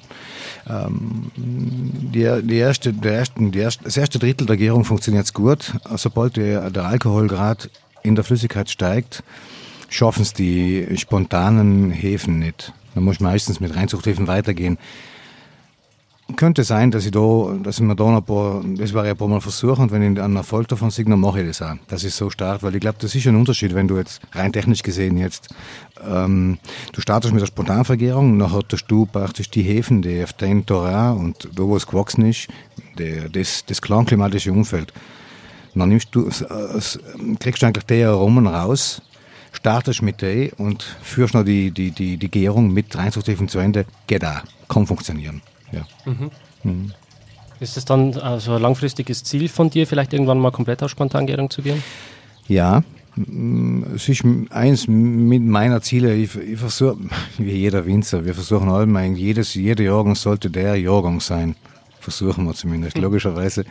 [0.68, 5.74] Ähm, die, die erste, der ersten, die erste, das erste Drittel der Gärung funktioniert gut.
[5.96, 7.70] Sobald der, der Alkoholgrad
[8.04, 9.24] in der Flüssigkeit steigt,
[9.90, 12.74] schaffen es die spontanen Hefen nicht.
[12.96, 14.78] Man muss meistens mit Reinzuchthäfen weitergehen.
[16.36, 19.12] Könnte sein, dass ich da, dass ich mir da noch ein paar, das werde ich
[19.12, 21.62] ein paar Mal versuchen und wenn ich einen Erfolg davon sehe, dann mache ich das
[21.62, 21.76] auch.
[21.88, 24.52] Das ist so stark, weil ich glaube, das ist ein Unterschied, wenn du jetzt rein
[24.52, 25.50] technisch gesehen jetzt,
[26.04, 26.58] ähm,
[26.94, 31.16] du startest mit der Spontanvergärung, dann hattest du praktisch die Hefen, die auf dein Terrain
[31.16, 32.48] und da, wo es gewachsen ist,
[32.98, 34.94] die, das, das klangklimatische Umfeld.
[35.76, 36.28] dann nimmst du,
[37.40, 39.04] kriegst du eigentlich die Aromen raus,
[39.52, 43.86] startest mit denen und führst noch die, die, die, die Gärung mit Reinzuchthäfen zu Ende,
[44.08, 45.44] geht auch, kann funktionieren.
[45.76, 46.12] Ja.
[46.12, 46.32] Mhm.
[46.64, 46.92] Mhm.
[47.60, 51.50] Ist es dann also ein langfristiges Ziel von dir, vielleicht irgendwann mal komplett auf Spontangärung
[51.50, 51.82] zu gehen?
[52.48, 52.84] Ja,
[53.96, 56.98] es ist eins mit meiner Ziele, ich, ich versuche,
[57.38, 61.56] wie jeder Winzer, wir versuchen allem, jedes, jeder Jahrgang sollte der Jahrgang sein.
[62.00, 62.98] Versuchen wir zumindest.
[63.00, 63.66] Logischerweise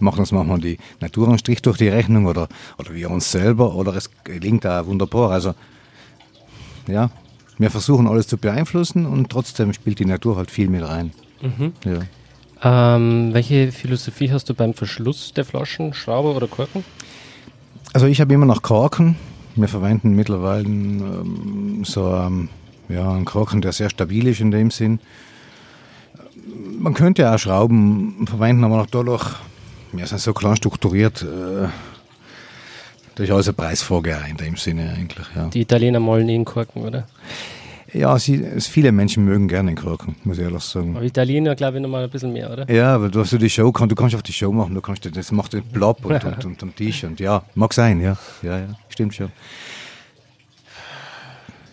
[0.00, 2.48] machen uns manchmal die Natur einen Strich durch die Rechnung oder,
[2.78, 5.30] oder wir uns selber oder es gelingt auch wunderbar.
[5.30, 5.54] Also,
[6.88, 7.10] ja,
[7.58, 11.12] wir versuchen alles zu beeinflussen und trotzdem spielt die Natur halt viel mit rein.
[11.40, 11.72] Mhm.
[11.84, 12.00] Ja.
[12.62, 16.84] Ähm, welche Philosophie hast du beim Verschluss der Flaschen, Schraube oder Korken?
[17.92, 19.16] Also ich habe immer noch Korken.
[19.54, 22.48] Wir verwenden mittlerweile ähm, so ähm,
[22.88, 25.00] ja, einen Korken, der sehr stabil ist in dem Sinn.
[26.78, 29.24] Man könnte ja auch Schrauben verwenden, aber noch dadurch,
[29.92, 31.68] wir sind so klein strukturiert, äh,
[33.14, 35.26] das ist alles ein Preisvorgabe in dem Sinne eigentlich.
[35.34, 35.46] Ja.
[35.48, 37.06] Die Italiener malen eh Korken, oder?
[37.92, 40.96] Ja, sie, viele Menschen mögen gerne Korken, muss ich ehrlich sagen.
[40.96, 42.70] Aber Italiener, glaube ich, nochmal ein bisschen mehr, oder?
[42.70, 45.32] Ja, weil du hast die Show, du kannst auf die Show machen, du kannst, das
[45.32, 47.20] macht den Blob und, und, und, und T-Shirt.
[47.20, 48.16] Ja, mag sein, ja.
[48.42, 49.30] Ja, ja, stimmt schon.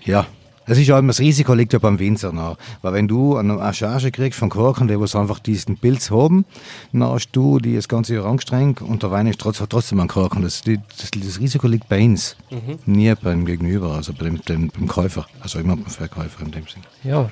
[0.05, 0.27] Ja,
[0.65, 2.57] das ist ja immer, das Risiko liegt ja beim Winzer nach.
[2.81, 6.45] Weil wenn du eine Charge kriegst von Korken, die was einfach diesen Pilz haben,
[6.91, 10.07] dann hast du die das ganze Jahr angestrengt und der Wein ist trotzdem, trotzdem ein
[10.07, 10.41] Korken.
[10.41, 12.79] Das, das, das, Risiko liegt bei uns, mhm.
[12.85, 16.83] nie beim Gegenüber, also bei dem, beim Käufer, also immer beim Verkäufer in dem Sinn.
[17.03, 17.29] Ja.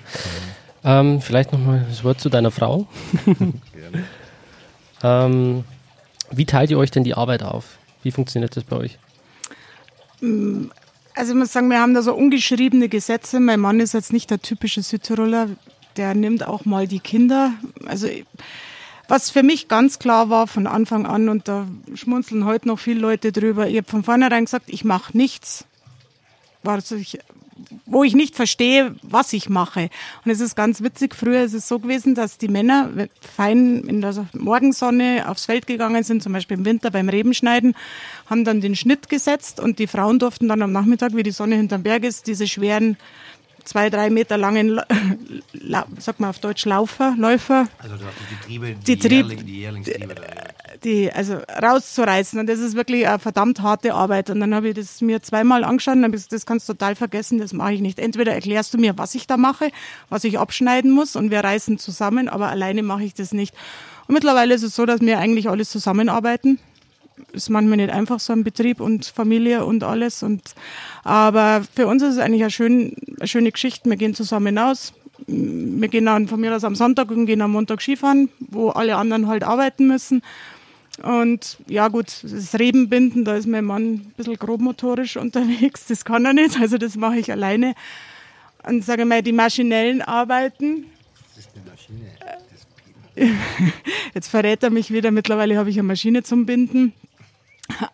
[0.83, 2.87] Ähm, vielleicht nochmal das Wort zu deiner Frau.
[3.25, 4.03] Gerne.
[5.03, 5.63] ähm,
[6.31, 7.77] wie teilt ihr euch denn die Arbeit auf?
[8.03, 8.97] Wie funktioniert das bei euch?
[11.13, 13.39] Also ich muss sagen, wir haben da so ungeschriebene Gesetze.
[13.39, 15.49] Mein Mann ist jetzt nicht der typische Südtiroler,
[15.97, 17.53] der nimmt auch mal die Kinder.
[17.85, 18.07] Also
[19.07, 23.01] was für mich ganz klar war von Anfang an, und da schmunzeln heute noch viele
[23.01, 25.65] Leute drüber, ich habe von vornherein gesagt, ich mache nichts,
[26.63, 27.19] was ich,
[27.85, 29.89] wo ich nicht verstehe, was ich mache.
[30.25, 32.89] Und es ist ganz witzig, früher ist es so gewesen, dass die Männer
[33.35, 37.75] fein in der Morgensonne aufs Feld gegangen sind, zum Beispiel im Winter beim Rebenschneiden,
[38.29, 41.55] haben dann den Schnitt gesetzt und die Frauen durften dann am Nachmittag, wie die Sonne
[41.55, 42.97] hinterm Berg ist, diese schweren
[43.63, 44.81] zwei, drei Meter langen,
[45.97, 47.67] sag mal auf Deutsch, Laufer, Läufer.
[47.79, 50.15] Also die Triebe, die, die, Trieb, Jährling, die Jährlingstriebe.
[50.83, 52.39] Die, also rauszureißen.
[52.39, 54.31] Und das ist wirklich eine verdammt harte Arbeit.
[54.31, 56.95] Und dann habe ich das mir zweimal angeschaut und habe gesagt, das kannst du total
[56.95, 57.99] vergessen, das mache ich nicht.
[57.99, 59.69] Entweder erklärst du mir, was ich da mache,
[60.09, 63.53] was ich abschneiden muss und wir reißen zusammen, aber alleine mache ich das nicht.
[64.07, 66.59] Und mittlerweile ist es so, dass wir eigentlich alles zusammenarbeiten.
[67.33, 70.23] Ist manchmal nicht einfach so ein Betrieb und Familie und alles.
[70.23, 70.41] Und,
[71.03, 73.89] aber für uns ist es eigentlich eine, schön, eine schöne Geschichte.
[73.89, 74.93] Wir gehen zusammen aus,
[75.27, 78.95] wir gehen dann von mir aus am Sonntag und gehen am Montag Skifahren, wo alle
[78.95, 80.23] anderen halt arbeiten müssen.
[81.03, 86.25] Und ja gut, das Rebenbinden, da ist mein Mann ein bisschen grobmotorisch unterwegs, das kann
[86.25, 87.73] er nicht, also das mache ich alleine.
[88.63, 90.85] Und sage mal, die maschinellen Arbeiten.
[91.35, 92.11] Das ist eine Maschine.
[94.13, 96.93] Jetzt verrät er mich wieder, mittlerweile habe ich eine Maschine zum Binden.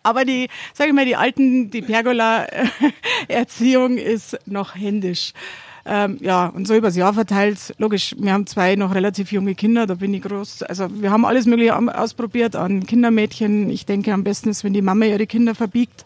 [0.02, 5.32] Aber die, sage ich mal, die alten, die Pergola-Erziehung ist noch händisch.
[5.84, 7.74] Ähm, ja, und so übers Jahr verteilt.
[7.78, 10.64] Logisch, wir haben zwei noch relativ junge Kinder, da bin ich groß.
[10.64, 13.70] Also wir haben alles Mögliche ausprobiert an Kindermädchen.
[13.70, 16.04] Ich denke, am besten ist, wenn die Mama ihre Kinder verbiegt.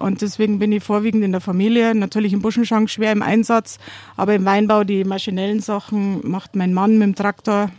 [0.00, 3.78] Und deswegen bin ich vorwiegend in der Familie, natürlich im Buschenschank schwer im Einsatz,
[4.16, 7.70] aber im Weinbau die maschinellen Sachen macht mein Mann mit dem Traktor.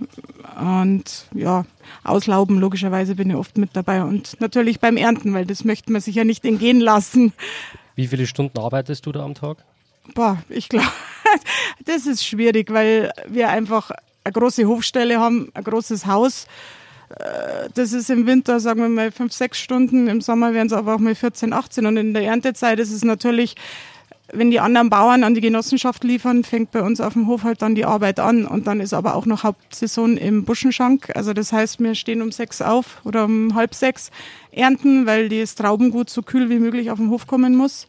[0.60, 1.66] Und ja,
[2.04, 6.00] auslauben logischerweise bin ich oft mit dabei und natürlich beim Ernten, weil das möchte man
[6.00, 7.34] sich ja nicht entgehen lassen.
[7.96, 9.66] Wie viele Stunden arbeitest du da am Tag?
[10.14, 10.88] Boah, ich glaube,
[11.86, 13.92] das ist schwierig, weil wir einfach
[14.24, 16.46] eine große Hofstelle haben, ein großes Haus.
[17.10, 20.08] Äh, das ist im Winter, sagen wir mal, fünf, sechs Stunden.
[20.08, 21.86] Im Sommer werden es aber auch mal 14, 18.
[21.86, 23.56] Und in der Erntezeit ist es natürlich,
[24.34, 27.62] wenn die anderen Bauern an die Genossenschaft liefern, fängt bei uns auf dem Hof halt
[27.62, 28.46] dann die Arbeit an.
[28.46, 31.12] Und dann ist aber auch noch Hauptsaison im Buschenschank.
[31.16, 34.12] Also das heißt, wir stehen um sechs auf oder um halb sechs
[34.52, 37.88] ernten, weil das Traubengut so kühl wie möglich auf den Hof kommen muss.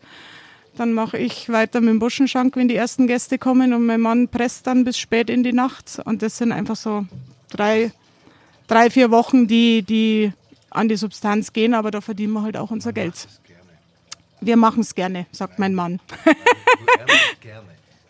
[0.77, 4.29] Dann mache ich weiter mit dem Buschenschank, wenn die ersten Gäste kommen und mein Mann
[4.29, 6.01] presst dann bis spät in die Nacht.
[6.05, 7.07] Und das sind einfach so
[7.51, 7.93] drei,
[8.69, 10.33] drei vier Wochen, die, die
[10.71, 13.29] an die Substanz gehen, aber da verdienen wir halt auch unser Geld.
[14.41, 16.01] Wir machen es gerne, sagt mein Mann.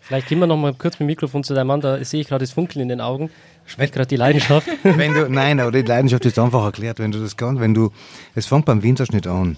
[0.03, 2.29] Vielleicht gehen wir noch mal kurz mit dem Mikrofon zu deinem Mann, da sehe ich
[2.29, 3.31] gerade das Funkeln in den Augen.
[3.67, 4.67] Schmeckt gerade die Leidenschaft?
[4.83, 6.99] wenn du, nein, aber die Leidenschaft ist einfach erklärt.
[6.99, 7.93] Wenn du das kannst, wenn du,
[8.35, 9.57] es fängt beim Winterschnitt an.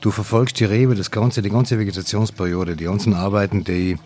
[0.00, 3.96] Du verfolgst die Rebe, das ganze, die ganze Vegetationsperiode, die ganzen Arbeiten, die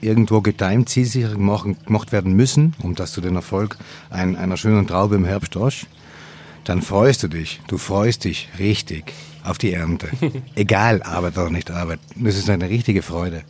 [0.00, 3.78] irgendwo getimt, zielsicher gemacht werden müssen, um dass du den Erfolg
[4.10, 5.86] ein, einer schönen Traube im Herbst hast,
[6.64, 7.60] dann freust du dich.
[7.66, 9.12] Du freust dich richtig
[9.44, 10.08] auf die Ernte.
[10.54, 11.98] Egal, Arbeit oder nicht Arbeit.
[12.14, 13.42] Das ist eine richtige Freude.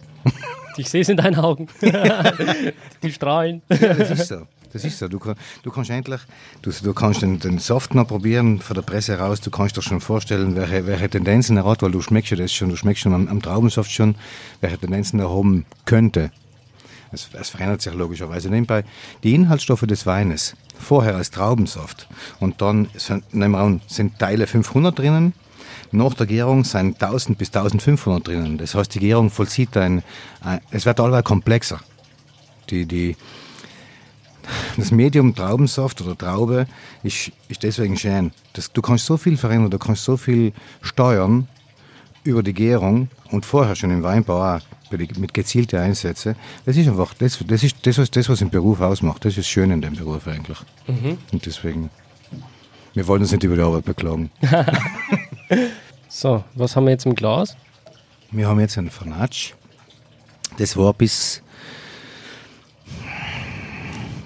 [0.77, 1.69] Ich sehe es in deinen Augen.
[3.03, 3.63] die strahlen.
[3.69, 4.47] Ja, das ist so.
[4.73, 5.09] Das ist so.
[5.09, 5.19] Du,
[5.63, 6.21] du kannst endlich,
[6.63, 9.41] du, du kannst den, den Soft noch probieren von der Presse raus.
[9.41, 12.53] Du kannst dir schon vorstellen, welche, welche Tendenzen er hat, weil du schmeckst ja das
[12.53, 14.15] schon, du schmeckst schon am, am Traubensaft schon,
[14.61, 16.31] welche Tendenzen er haben könnte.
[17.13, 18.49] Es, es verändert sich logischerweise.
[18.49, 18.85] Nebenbei
[19.23, 22.09] die Inhaltsstoffe des Weines vorher als Traubensaft
[22.41, 23.25] und dann sind,
[23.89, 25.35] sind Teile 500 drinnen.
[25.93, 28.59] Nach der Gärung sind 1000 bis 1500 drinnen.
[28.59, 30.03] Das heißt, die Gärung vollzieht ein,
[30.41, 31.81] ein es wird allweil komplexer.
[32.71, 33.17] Die, die,
[34.77, 36.67] das Medium Traubensaft oder Traube
[37.03, 38.33] ist, ist deswegen schön.
[38.55, 41.47] Das, du kannst so viel verändern, du kannst so viel steuern
[42.25, 44.61] über die Gärung und vorher schon im Weinbau auch
[44.99, 46.37] mit gezielten Einsätzen.
[46.67, 49.25] Das ist einfach, das, das ist das, was, das, was den Beruf ausmacht.
[49.25, 50.59] Das ist schön in dem Beruf eigentlich.
[50.87, 51.19] Mhm.
[51.33, 51.91] Und deswegen,
[52.95, 54.31] wir wollen uns nicht über die Arbeit beklagen.
[56.13, 57.57] so, was haben wir jetzt im Glas?
[58.31, 59.55] Wir haben jetzt einen Fanatsch.
[60.59, 61.43] Das war bis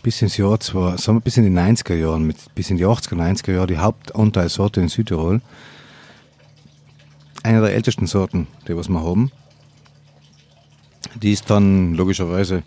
[0.03, 3.15] bis ins Jahr zwar, sagen wir bis in die 90er Jahren, bis in die 80er,
[3.15, 5.41] 90er Jahre die Hauptanteilsorte in Südtirol.
[7.45, 9.31] Eine der ältesten Sorten, die was wir haben.
[11.23, 12.65] Die ist dann logischerweise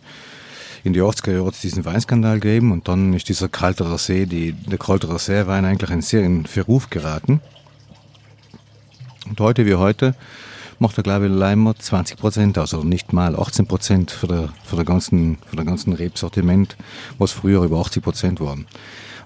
[0.85, 4.77] in die 80er Jahre diesen Weinskandal gegeben und dann ist dieser Kalterer See, die, der
[4.77, 7.41] Kalterer See Wein eigentlich in sehr in Verruf geraten.
[9.29, 10.15] Und heute wie heute
[10.79, 14.75] macht er, glaube Leimer 20 Prozent aus, oder nicht mal 18 Prozent für der, für
[14.75, 16.75] der ganzen, für der ganzen Rebsortiment,
[17.19, 18.65] was früher über 80 Prozent waren.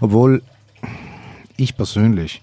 [0.02, 0.42] Obwohl
[1.56, 2.42] ich persönlich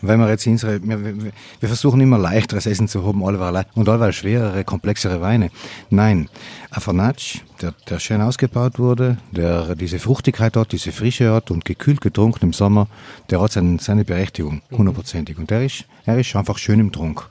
[0.00, 4.12] wenn wir jetzt unsere, wir, wir, versuchen immer leichteres Essen zu haben, alleweil, und alleweil
[4.12, 5.50] schwerere, komplexere Weine.
[5.90, 6.28] Nein,
[6.70, 11.64] ein Fanatsch, der, der schön ausgebaut wurde, der diese Fruchtigkeit hat, diese Frische hat und
[11.64, 12.86] gekühlt getrunken im Sommer,
[13.30, 14.78] der hat seine, seine Berechtigung, mhm.
[14.78, 15.38] hundertprozentig.
[15.38, 17.28] Und der ist, er ist einfach schön im Trunk.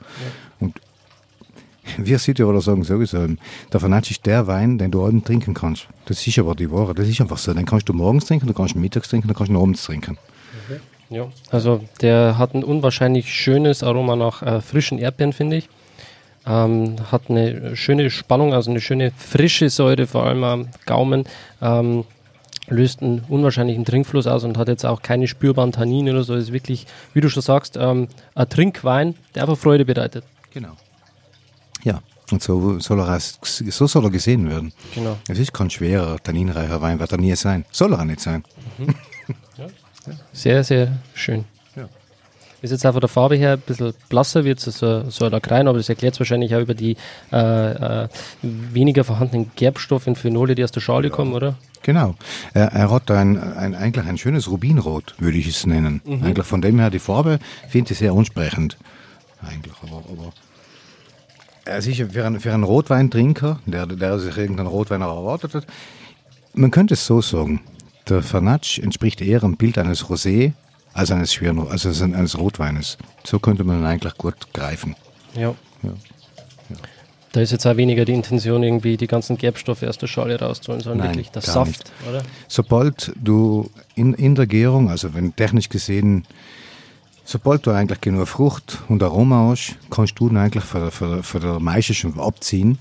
[0.60, 0.80] Und
[1.96, 3.26] wir Südtiroler sagen sowieso,
[3.72, 5.88] der Fanatsch ist der Wein, den du abends trinken kannst.
[6.04, 7.54] Das ist aber die Ware, das ist einfach so.
[7.54, 10.18] Den kannst du morgens trinken, du kannst mittags trinken, du kannst abends trinken.
[11.10, 15.68] Ja, also der hat ein unwahrscheinlich schönes Aroma nach äh, frischen Erdbeeren, finde ich.
[16.46, 21.24] Ähm, hat eine schöne Spannung, also eine schöne frische Säure, vor allem am Gaumen.
[21.62, 22.04] Ähm,
[22.68, 26.34] löst einen unwahrscheinlichen Trinkfluss aus und hat jetzt auch keine spürbaren Tannine oder so.
[26.34, 30.24] Ist wirklich, wie du schon sagst, ähm, ein Trinkwein, der einfach Freude bereitet.
[30.52, 30.72] Genau.
[31.84, 32.00] Ja,
[32.30, 34.72] und so soll er, so soll er gesehen werden.
[34.94, 35.16] Genau.
[35.28, 37.64] Es ist kein schwerer, tanninreicher Wein, wird er nie sein.
[37.70, 38.44] Soll er auch nicht sein.
[38.76, 38.94] Mhm.
[40.32, 41.44] Sehr, sehr schön.
[41.76, 41.88] Ja.
[42.62, 44.70] Ist jetzt auch von der Farbe her ein bisschen blasser, wird so,
[45.10, 46.96] so ein Lacrein, aber das erklärt es wahrscheinlich auch über die
[47.32, 48.08] äh, äh,
[48.42, 51.14] weniger vorhandenen Gerbstoffe und Phenole, die aus der Schale ja.
[51.14, 51.56] kommen, oder?
[51.82, 52.14] Genau.
[52.54, 56.00] Er, er hat ein, ein, eigentlich ein schönes Rubinrot, würde ich es nennen.
[56.04, 56.24] Mhm.
[56.24, 57.38] Eigentlich von dem her die Farbe
[57.68, 58.76] finde ich sehr ansprechend.
[59.40, 60.32] Eigentlich, aber, aber
[61.64, 65.66] er ist für einen, für einen Rotweintrinker, der, der sich irgendeinen Rotwein erwartet hat,
[66.54, 67.60] man könnte es so sagen
[68.08, 70.52] der Fanatsch entspricht eher dem Bild eines Rosé
[70.94, 72.98] als eines schweren, also eines Rotweines.
[73.24, 74.96] So könnte man ihn eigentlich gut greifen.
[75.34, 75.54] Ja.
[75.82, 75.90] ja.
[76.70, 76.76] ja.
[77.32, 80.82] Da ist jetzt auch weniger die Intention, irgendwie die ganzen Gerbstoffe aus der Schale rauszuholen,
[80.82, 81.92] sondern Nein, wirklich der Saft, nicht.
[82.08, 82.22] oder?
[82.48, 86.26] Sobald du in, in der Gärung, also wenn technisch gesehen,
[87.24, 91.40] sobald du eigentlich genug Frucht und Aroma hast, kannst du ihn eigentlich für, für, für
[91.40, 92.78] der Maische schon abziehen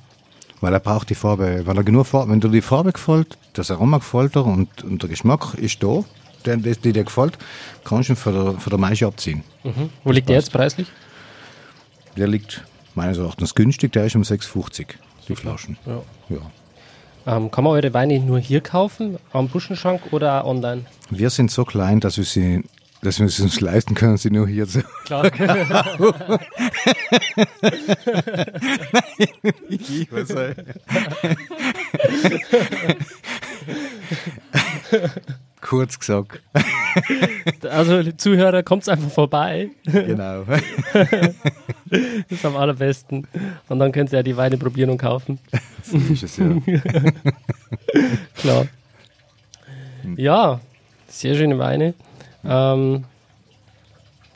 [0.62, 3.72] weil er braucht die Farbe, weil er genug Farbe, wenn dir die Farbe gefällt, das
[3.72, 6.04] Aroma gefällt dir und, und der Geschmack ist da,
[6.46, 7.38] der, der, die dir gefällt,
[7.84, 9.44] kannst du ihn für der, für der Maische abziehen.
[9.64, 9.90] Mhm.
[10.04, 10.88] Wo liegt der jetzt preislich?
[12.16, 12.64] Der liegt
[12.96, 14.88] meines Erachtens günstig, der ist um 6,50
[15.28, 15.78] die Flaschen.
[15.86, 16.02] Ja.
[16.30, 16.42] ja.
[17.36, 20.86] Ähm, kann man eure Weine nur hier kaufen, am Buschenschrank oder online?
[21.10, 22.64] Wir sind so klein, dass wir sie
[23.02, 24.84] dass wir es uns leisten können, sie nur hier zu.
[25.06, 25.26] Klar.
[29.70, 30.28] ich weiß
[35.62, 36.42] Kurz gesagt.
[37.64, 39.70] Also, Zuhörer, kommt einfach vorbei.
[39.86, 40.46] Genau.
[41.90, 43.26] Das ist am allerbesten.
[43.70, 45.40] Und dann könnt ihr ja die Weine probieren und kaufen.
[45.82, 46.50] So ist es ja.
[48.36, 48.68] Klar.
[50.18, 50.60] Ja,
[51.08, 51.94] sehr schöne Weine.
[52.44, 53.06] Ähm,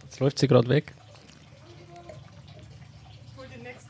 [0.04, 0.94] jetzt läuft sie gerade weg.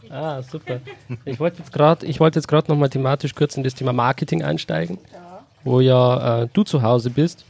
[0.09, 0.81] Ah, super.
[1.23, 4.43] Ich wollte jetzt gerade, ich wollte jetzt gerade nochmal thematisch kurz in das Thema Marketing
[4.43, 5.43] einsteigen, ja.
[5.63, 7.45] wo ja äh, du zu Hause bist.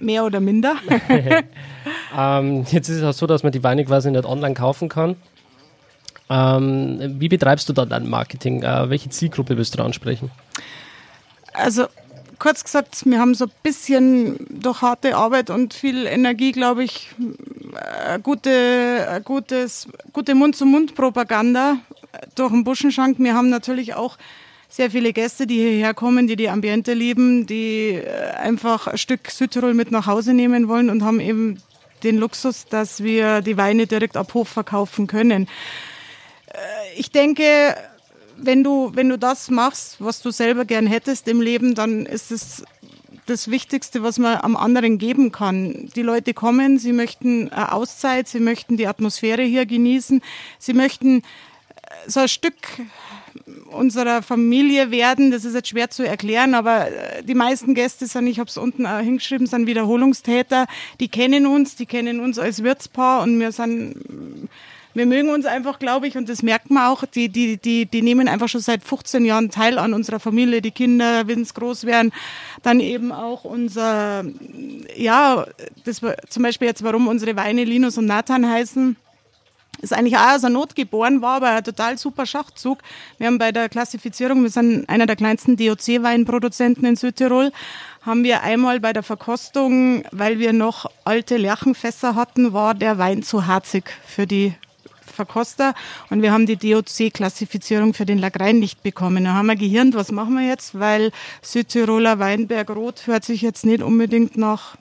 [0.00, 0.76] Mehr oder minder.
[2.16, 5.16] ähm, jetzt ist es auch so, dass man die Weine quasi nicht online kaufen kann.
[6.30, 8.62] Ähm, wie betreibst du da dein Marketing?
[8.62, 10.30] Äh, welche Zielgruppe willst du ansprechen?
[11.52, 11.86] Also
[12.40, 17.10] kurz gesagt, wir haben so ein bisschen durch harte Arbeit und viel Energie, glaube ich,
[18.08, 21.76] eine gute, eine gutes, gute Mund-zu-Mund-Propaganda
[22.34, 23.18] durch den Buschenschank.
[23.20, 24.16] Wir haben natürlich auch
[24.68, 29.30] sehr viele Gäste, die hierher kommen, die die Ambiente lieben, die äh, einfach ein Stück
[29.30, 31.60] Südtirol mit nach Hause nehmen wollen und haben eben
[32.02, 35.48] den Luxus, dass wir die Weine direkt ab Hof verkaufen können.
[36.46, 36.58] Äh,
[36.96, 37.76] ich denke,
[38.42, 42.30] wenn du, wenn du das machst, was du selber gern hättest im Leben, dann ist
[42.30, 42.64] es
[43.26, 45.88] das Wichtigste, was man am anderen geben kann.
[45.94, 50.22] Die Leute kommen, sie möchten eine Auszeit, sie möchten die Atmosphäre hier genießen,
[50.58, 51.22] sie möchten
[52.06, 52.56] so ein Stück
[53.70, 55.30] unserer Familie werden.
[55.30, 58.56] Das ist jetzt schwer zu erklären, aber äh, die meisten Gäste sind, ich habe es
[58.56, 60.66] unten auch hingeschrieben, sind Wiederholungstäter.
[60.98, 64.48] Die kennen uns, die kennen uns als Wirtspaar und wir sind
[64.94, 68.02] wir mögen uns einfach, glaube ich, und das merkt man auch, die, die, die, die
[68.02, 71.84] nehmen einfach schon seit 15 Jahren teil an unserer Familie, die Kinder, wenn es groß
[71.84, 72.12] werden,
[72.62, 74.24] dann eben auch unser,
[74.96, 75.46] ja,
[75.84, 78.96] das zum Beispiel jetzt, warum unsere Weine Linus und Nathan heißen,
[79.82, 82.80] ist eigentlich auch aus der Not geboren, war aber ein total super Schachzug.
[83.18, 87.52] Wir haben bei der Klassifizierung, wir sind einer der kleinsten DOC-Weinproduzenten in Südtirol,
[88.02, 93.22] haben wir einmal bei der Verkostung, weil wir noch alte Lerchenfässer hatten, war der Wein
[93.22, 94.54] zu harzig für die
[95.20, 95.74] Verkoster
[96.08, 99.24] und wir haben die DOC-Klassifizierung für den Lagrein nicht bekommen.
[99.24, 101.12] Da haben wir gehirnt, was machen wir jetzt, weil
[101.42, 104.76] Südtiroler Weinberg Rot hört sich jetzt nicht unbedingt nach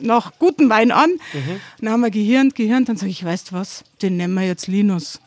[0.00, 1.10] nach guten Wein an.
[1.10, 1.60] Mhm.
[1.80, 5.20] Dann haben wir gehirnt, gehirnt, dann sage ich, weißt was, den nennen wir jetzt Linus.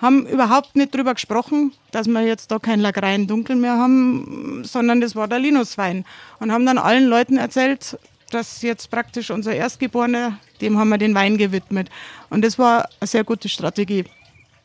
[0.00, 5.00] Haben überhaupt nicht drüber gesprochen, dass wir jetzt da kein Lagrein dunkel mehr haben, sondern
[5.00, 6.04] das war der Linuswein.
[6.40, 7.96] Und haben dann allen Leuten erzählt,
[8.34, 11.90] dass jetzt praktisch unser Erstgeborener, dem haben wir den Wein gewidmet.
[12.30, 14.04] Und das war eine sehr gute Strategie.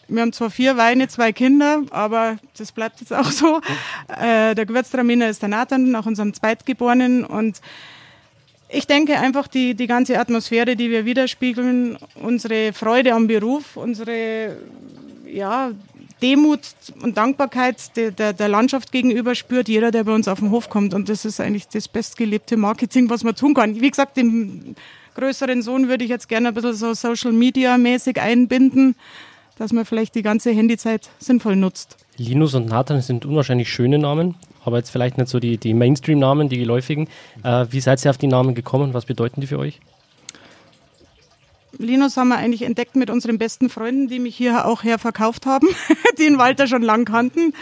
[0.07, 3.61] Wir haben zwar vier Weine, zwei Kinder, aber das bleibt jetzt auch so.
[4.07, 7.25] Äh, der Gewürztraminer ist der Nathan, nach unserem Zweitgeborenen.
[7.25, 7.59] Und
[8.69, 14.57] ich denke einfach, die, die ganze Atmosphäre, die wir widerspiegeln, unsere Freude am Beruf, unsere
[15.25, 15.71] ja,
[16.21, 16.61] Demut
[17.01, 20.69] und Dankbarkeit der, der, der, Landschaft gegenüber spürt jeder, der bei uns auf den Hof
[20.69, 20.93] kommt.
[20.93, 23.79] Und das ist eigentlich das bestgelebte Marketing, was man tun kann.
[23.79, 24.75] Wie gesagt, den
[25.15, 28.95] größeren Sohn würde ich jetzt gerne ein bisschen so Social Media mäßig einbinden,
[29.57, 31.97] dass man vielleicht die ganze Handyzeit sinnvoll nutzt.
[32.17, 34.35] Linus und Nathan sind unwahrscheinlich schöne Namen
[34.67, 37.07] aber jetzt vielleicht nicht so die, die Mainstream-Namen, die geläufigen.
[37.41, 38.93] Äh, wie seid ihr auf die Namen gekommen?
[38.93, 39.79] Was bedeuten die für euch?
[41.77, 45.45] Linus haben wir eigentlich entdeckt mit unseren besten Freunden, die mich hier auch her verkauft
[45.45, 45.67] haben,
[46.17, 47.53] die ihn Walter schon lang kannten.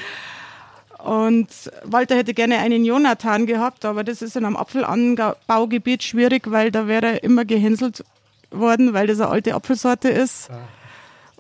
[1.00, 1.50] Und
[1.84, 6.88] Walter hätte gerne einen Jonathan gehabt, aber das ist in einem Apfelanbaugebiet schwierig, weil da
[6.88, 8.04] wäre er immer gehänselt
[8.50, 10.50] worden, weil das eine alte Apfelsorte ist.
[10.50, 10.68] Ah.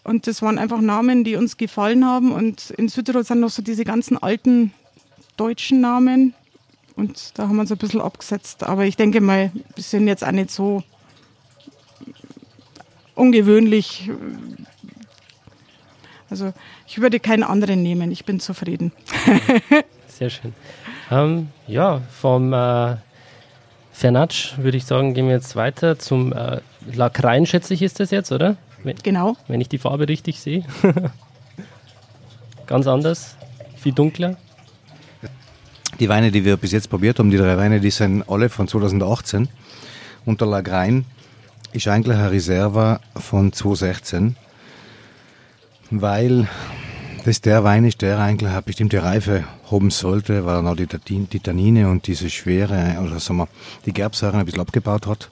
[0.03, 2.31] Und das waren einfach Namen, die uns gefallen haben.
[2.31, 4.71] Und in Südtirol sind noch so diese ganzen alten
[5.35, 6.35] deutschen Namen.
[6.95, 8.63] Und da haben wir uns ein bisschen abgesetzt.
[8.63, 10.83] Aber ich denke mal, wir sind jetzt auch nicht so
[13.15, 14.11] ungewöhnlich.
[16.29, 16.53] Also
[16.87, 18.11] ich würde keinen anderen nehmen.
[18.11, 18.91] Ich bin zufrieden.
[20.07, 20.53] Sehr schön.
[21.11, 22.97] Ähm, ja, vom äh,
[23.91, 26.61] Fernatsch würde ich sagen, gehen wir jetzt weiter zum äh,
[26.93, 28.57] Lakrein, schätze ich, ist das jetzt, oder?
[28.83, 29.35] Wenn, genau.
[29.47, 30.63] Wenn ich die Farbe richtig sehe.
[32.67, 33.35] Ganz anders,
[33.77, 34.37] viel dunkler.
[35.99, 38.67] Die Weine, die wir bis jetzt probiert haben, die drei Weine, die sind alle von
[38.67, 39.47] 2018.
[40.25, 41.05] Und der Lagrein
[41.75, 44.35] ist eigentlich eine Reserva von 2016,
[45.91, 46.47] weil
[47.25, 50.87] das der Wein ist, der eigentlich eine bestimmte Reife haben sollte, weil er noch die,
[50.87, 53.47] die Tannine und diese Schwere, oder sagen wir,
[53.85, 55.29] die Gerbsäure ein bisschen abgebaut hat.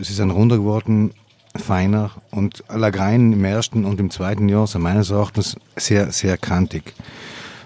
[0.00, 1.12] Es ist ein runder geworden,
[1.56, 6.92] feiner und Lagrein im ersten und im zweiten Jahr sind meines Erachtens sehr, sehr kantig.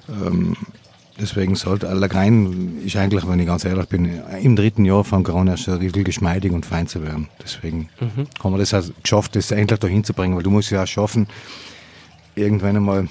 [0.08, 0.56] Ähm,
[1.20, 5.52] Deswegen sollte Allergein ist eigentlich, wenn ich ganz ehrlich bin, im dritten Jahr von Corona
[5.52, 7.28] erst ein bisschen geschmeidig und fein zu werden.
[7.42, 8.26] Deswegen mhm.
[8.42, 11.26] haben wir das halt geschafft, das endlich da hinzubringen, weil du musst ja auch schaffen,
[12.34, 13.08] irgendwann einmal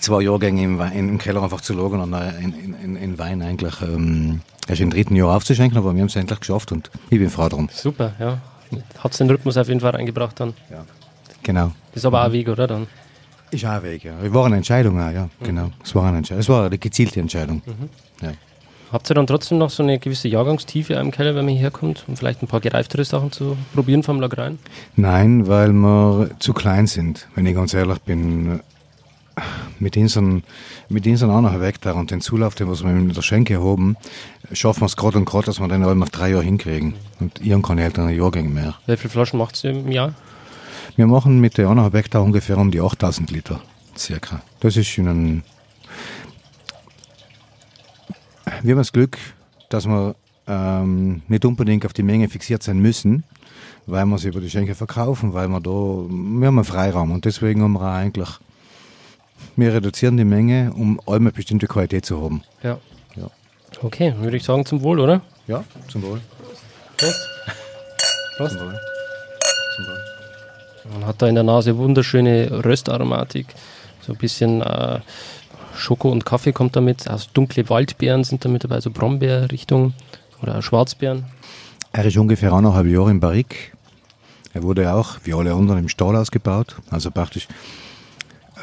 [0.00, 3.80] zwei Jahrgänge im, Wein, im Keller einfach zu lagern und in, in, in Wein eigentlich
[3.80, 7.30] ähm, erst im dritten Jahr aufzuschenken, aber wir haben es endlich geschafft und ich bin
[7.30, 7.68] froh drum.
[7.72, 8.38] Super, ja.
[8.98, 10.54] Hat den Rhythmus auf jeden Fall eingebracht dann.
[10.70, 10.84] Ja,
[11.42, 11.72] genau.
[11.92, 12.88] Das ist aber auch ein Weg, oder dann?
[13.50, 14.14] Ist auch ein Weg, ja.
[14.22, 15.70] Es war eine Entscheidung, auch, ja, genau.
[15.82, 16.40] Es war eine Entscheidung.
[16.40, 17.62] Es war eine gezielte Entscheidung.
[17.64, 17.88] Mhm.
[18.26, 18.32] Ja.
[18.92, 22.04] Habt ihr dann trotzdem noch so eine gewisse Jahrgangstiefe im Keller, wenn man hierher kommt,
[22.06, 24.58] um vielleicht ein paar gereiftere Sachen zu probieren vom Lagrein?
[24.94, 28.60] Nein, weil wir zu klein sind, wenn ich ganz ehrlich bin.
[29.78, 30.44] Mit unseren,
[30.88, 33.98] mit unseren anderen Hektar und den Zulauf, den wir mit der Schenke haben,
[34.52, 36.94] schaffen wir es gerade und gerade, dass wir den allem auf drei Jahre hinkriegen.
[37.20, 38.76] Und ich habe keine älteren Jahrgänge mehr.
[38.86, 40.14] Wie viele Flaschen macht ihr im Jahr?
[40.96, 43.60] Wir machen mit der anderthalb Hektar ungefähr um die 8000 Liter,
[43.96, 44.42] circa.
[44.60, 45.42] Das ist in einem
[48.62, 49.18] wir haben das Glück,
[49.68, 50.14] dass wir
[50.46, 53.24] ähm, nicht unbedingt auf die Menge fixiert sein müssen,
[53.86, 57.24] weil wir sie über die Schenke verkaufen, weil wir da, wir haben einen Freiraum und
[57.24, 58.28] deswegen haben wir eigentlich,
[59.56, 62.42] wir reduzieren die Menge, um eine bestimmte Qualität zu haben.
[62.62, 62.78] Ja.
[63.16, 63.28] ja.
[63.82, 65.20] Okay, würde ich sagen zum Wohl, oder?
[65.46, 66.20] Ja, zum Wohl.
[66.96, 67.28] Prost.
[68.38, 68.58] Prost.
[68.58, 68.95] Zum Wohl.
[70.92, 73.46] Man hat da in der Nase wunderschöne Röstaromatik.
[74.00, 75.00] So ein bisschen äh,
[75.74, 77.08] Schoko und Kaffee kommt damit.
[77.08, 79.94] Also dunkle Waldbeeren sind da mit dabei, so Brombeerrichtung
[80.42, 81.26] oder Schwarzbeeren.
[81.92, 83.76] Er ist ungefähr anderthalb Jahre im Barrik.
[84.52, 86.76] Er wurde auch, wie alle anderen, im Stall ausgebaut.
[86.90, 87.48] Also praktisch,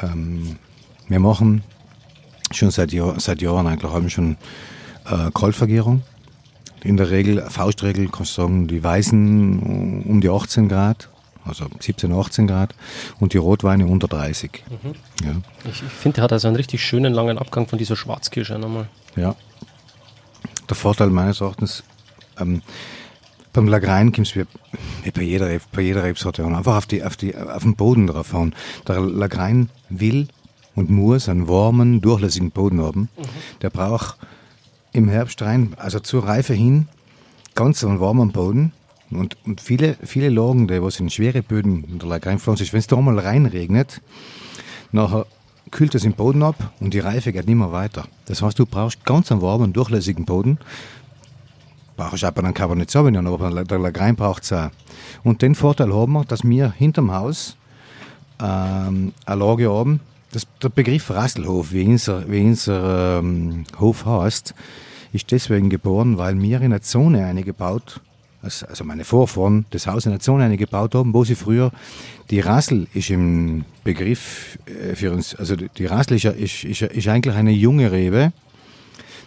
[0.02, 0.56] ähm,
[1.08, 1.62] wir machen
[2.50, 4.36] schon seit, Jahr, seit Jahren eigentlich haben schon
[5.06, 6.02] äh, Kaltvergärung.
[6.82, 11.08] In der Regel, Faustregel, kannst du sagen, die Weißen um die 18 Grad,
[11.44, 12.74] also 17, 18 Grad
[13.20, 14.64] und die Rotweine unter 30.
[14.68, 14.94] Mhm.
[15.24, 15.32] Ja.
[15.64, 18.88] Ich, ich finde, der hat also einen richtig schönen langen Abgang von dieser Schwarzkirsche nochmal.
[19.16, 19.36] Ja.
[20.68, 21.84] Der Vorteil meines Erachtens,
[22.38, 22.62] ähm,
[23.52, 24.46] beim Lagrein kommst du
[25.04, 28.32] wie bei jeder, bei jeder Rebsorte einfach auf, die, auf, die, auf den Boden drauf
[28.32, 28.54] hauen.
[28.88, 30.28] Der Lagrein will
[30.74, 33.08] und muss einen warmen, durchlässigen Boden haben.
[33.16, 33.22] Mhm.
[33.62, 34.16] Der braucht
[34.92, 36.88] im Herbst rein, also zur Reife hin,
[37.54, 38.72] ganz einen warmen Boden.
[39.16, 42.80] Und, und viele, viele Lagen, die was in schwere Böden in der Lagreinpflanze ist, wenn
[42.80, 44.00] es da mal reinregnet,
[44.92, 45.26] nachher
[45.70, 48.04] kühlt es im Boden ab und die Reife geht nicht mehr weiter.
[48.26, 50.58] Das heißt, du brauchst ganz einen warmen, durchlässigen Boden.
[51.96, 54.70] Brauchst du auch bei einem Cabernet Sauvignon, aber der Lagrein braucht es auch.
[55.22, 57.56] Und den Vorteil haben wir, dass wir hinterm Haus
[58.40, 60.00] ähm, eine Lage haben,
[60.32, 64.54] das, der Begriff Rasselhof, wie unser, wie unser ähm, Hof heißt,
[65.12, 68.00] ist deswegen geboren, weil wir in einer Zone eingebaut
[68.44, 71.72] also meine Vorfahren, das Haus in der Zone eingebaut haben, wo sie früher,
[72.30, 77.08] die Rassel ist im Begriff äh, für uns, also die Rassel ist, ist, ist, ist
[77.08, 78.32] eigentlich eine junge Rebe,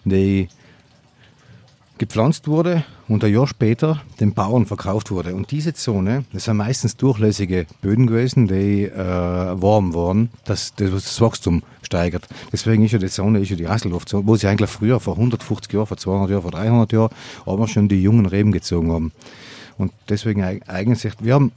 [0.05, 0.47] die
[1.97, 5.33] gepflanzt wurde und ein Jahr später den Bauern verkauft wurde.
[5.33, 10.91] Und diese Zone, das sind meistens durchlässige Böden gewesen, die äh, warm waren, dass das,
[10.91, 12.27] das Wachstum steigert.
[12.51, 15.73] Deswegen ist ja die Zone, ist ja die Rasselhofzone, wo sie eigentlich früher, vor 150
[15.73, 17.09] Jahren, vor 200 Jahren, vor 300 Jahren,
[17.45, 19.11] aber schon die jungen Reben gezogen haben.
[19.77, 21.51] Und deswegen eignet sich, wir haben,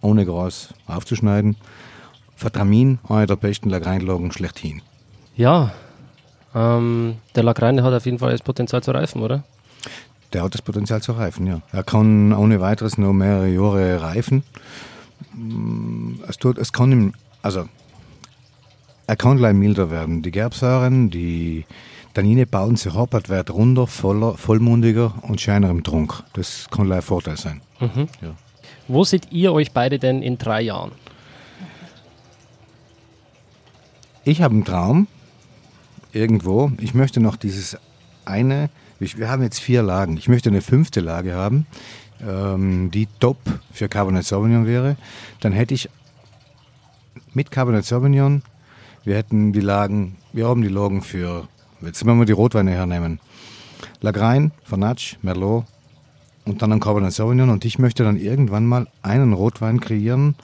[0.00, 1.56] ohne Gras aufzuschneiden,
[2.36, 4.82] Vertramin, eine der besten Lagreinlagen schlechthin.
[5.36, 5.72] Ja,
[6.54, 9.44] ähm, der Lagrein hat auf jeden Fall das Potenzial zu reifen, oder?
[10.32, 11.60] Der hat das Potenzial zu reifen, ja.
[11.72, 14.42] Er kann ohne weiteres noch mehrere Jahre reifen.
[15.34, 17.66] Mm, es, tut, es kann ihm, also,
[19.12, 20.22] er kann gleich milder werden.
[20.22, 21.66] Die Gerbsäuren, die
[22.14, 26.22] Tannine bauen sich ab, er wird runder, voller, vollmundiger und scheiner im Trunk.
[26.32, 27.60] Das kann gleich ein Vorteil sein.
[27.78, 28.08] Mhm.
[28.22, 28.34] Ja.
[28.88, 30.92] Wo seht ihr euch beide denn in drei Jahren?
[34.24, 35.08] Ich habe einen Traum,
[36.14, 36.72] irgendwo.
[36.80, 37.76] Ich möchte noch dieses
[38.24, 40.16] eine, wir haben jetzt vier Lagen.
[40.16, 41.66] Ich möchte eine fünfte Lage haben,
[42.26, 43.36] ähm, die top
[43.74, 44.96] für Cabernet Sauvignon wäre.
[45.40, 45.90] Dann hätte ich
[47.34, 48.42] mit Cabernet Sauvignon,
[49.04, 51.48] wir hätten die Lagen, wir haben die Lagen für,
[51.80, 53.20] jetzt wenn wir die Rotweine hernehmen,
[54.00, 55.64] Lagrein, Vernatsch, Merlot
[56.44, 60.34] und dann ein Cabernet Sauvignon und ich möchte dann irgendwann mal einen Rotwein kreieren,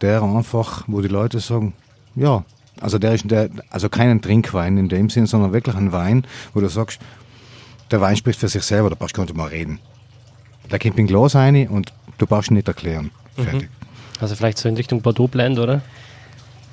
[0.00, 1.74] der einfach, wo die Leute sagen,
[2.14, 2.44] ja,
[2.80, 6.60] also der ist der, also keinen Trinkwein in dem Sinn, sondern wirklich ein Wein, wo
[6.60, 7.00] du sagst,
[7.90, 9.78] der Wein spricht für sich selber, da brauchst du gar nicht mal reden.
[10.70, 13.10] Der kommt in Glas rein und du brauchst ihn nicht erklären.
[13.36, 13.42] Mhm.
[13.42, 13.68] Fertig.
[14.20, 15.82] Also vielleicht so in Richtung Bordeaux Blend, oder?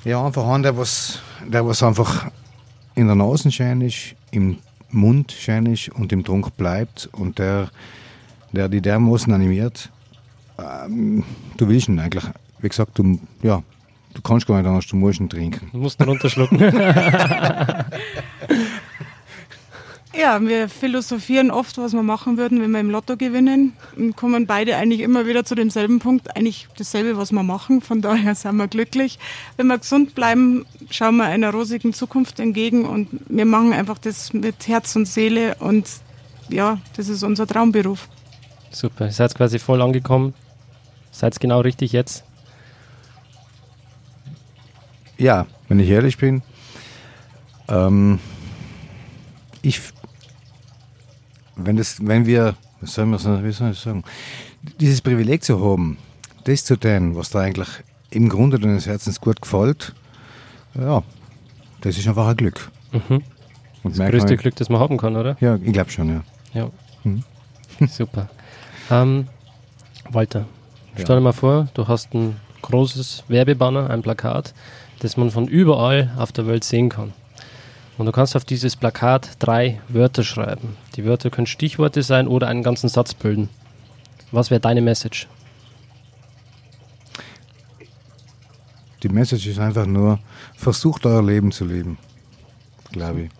[0.04, 2.30] Ja, einfach einen, der was, der was einfach
[2.94, 4.58] in der Nase schön ist, im
[4.90, 7.68] Mund schön ist und im Trunk bleibt und der,
[8.52, 9.90] der die dermaßen animiert.
[10.58, 11.24] Ähm,
[11.56, 12.24] du willst ihn eigentlich,
[12.60, 13.62] wie gesagt, du, ja,
[14.12, 15.70] Du kannst gar nicht anders, du musst ihn trinken.
[15.72, 16.58] Du musst ihn runterschlucken.
[20.12, 23.74] ja, wir philosophieren oft, was wir machen würden, wenn wir im Lotto gewinnen.
[23.96, 26.36] Und kommen beide eigentlich immer wieder zu demselben Punkt.
[26.36, 27.80] Eigentlich dasselbe, was wir machen.
[27.80, 29.18] Von daher sind wir glücklich.
[29.56, 34.32] Wenn wir gesund bleiben, schauen wir einer rosigen Zukunft entgegen und wir machen einfach das
[34.32, 35.88] mit Herz und Seele und
[36.48, 38.08] ja, das ist unser Traumberuf.
[38.70, 40.34] Super, ihr seid quasi voll angekommen.
[41.12, 42.24] Seid genau richtig jetzt.
[45.18, 46.42] Ja, wenn ich ehrlich bin,
[47.68, 48.18] ähm,
[49.62, 49.80] ich,
[51.66, 54.04] wenn, das, wenn wir, was soll man, wie soll ich sagen,
[54.80, 55.98] dieses Privileg zu haben,
[56.44, 57.68] das zu tun, was da eigentlich
[58.10, 59.94] im Grunde deines Herzens gut gefällt,
[60.74, 61.02] ja,
[61.80, 62.70] das ist einfach ein Glück.
[62.92, 63.22] Mhm.
[63.82, 65.36] Und das größte Glück, das man haben kann, oder?
[65.40, 66.22] Ja, ich glaube schon, ja.
[66.52, 66.70] Ja.
[67.04, 67.24] Mhm.
[67.88, 68.28] Super.
[68.90, 69.26] Ähm,
[70.10, 70.46] Walter,
[70.96, 74.52] stell dir mal vor, du hast ein großes Werbebanner, ein Plakat
[75.00, 77.12] das man von überall auf der Welt sehen kann.
[78.00, 80.78] Und du kannst auf dieses Plakat drei Wörter schreiben.
[80.96, 83.50] Die Wörter können Stichworte sein oder einen ganzen Satz bilden.
[84.32, 85.28] Was wäre deine Message?
[89.02, 90.18] Die Message ist einfach nur,
[90.56, 91.98] versucht euer Leben zu leben,
[92.90, 93.30] glaube ich.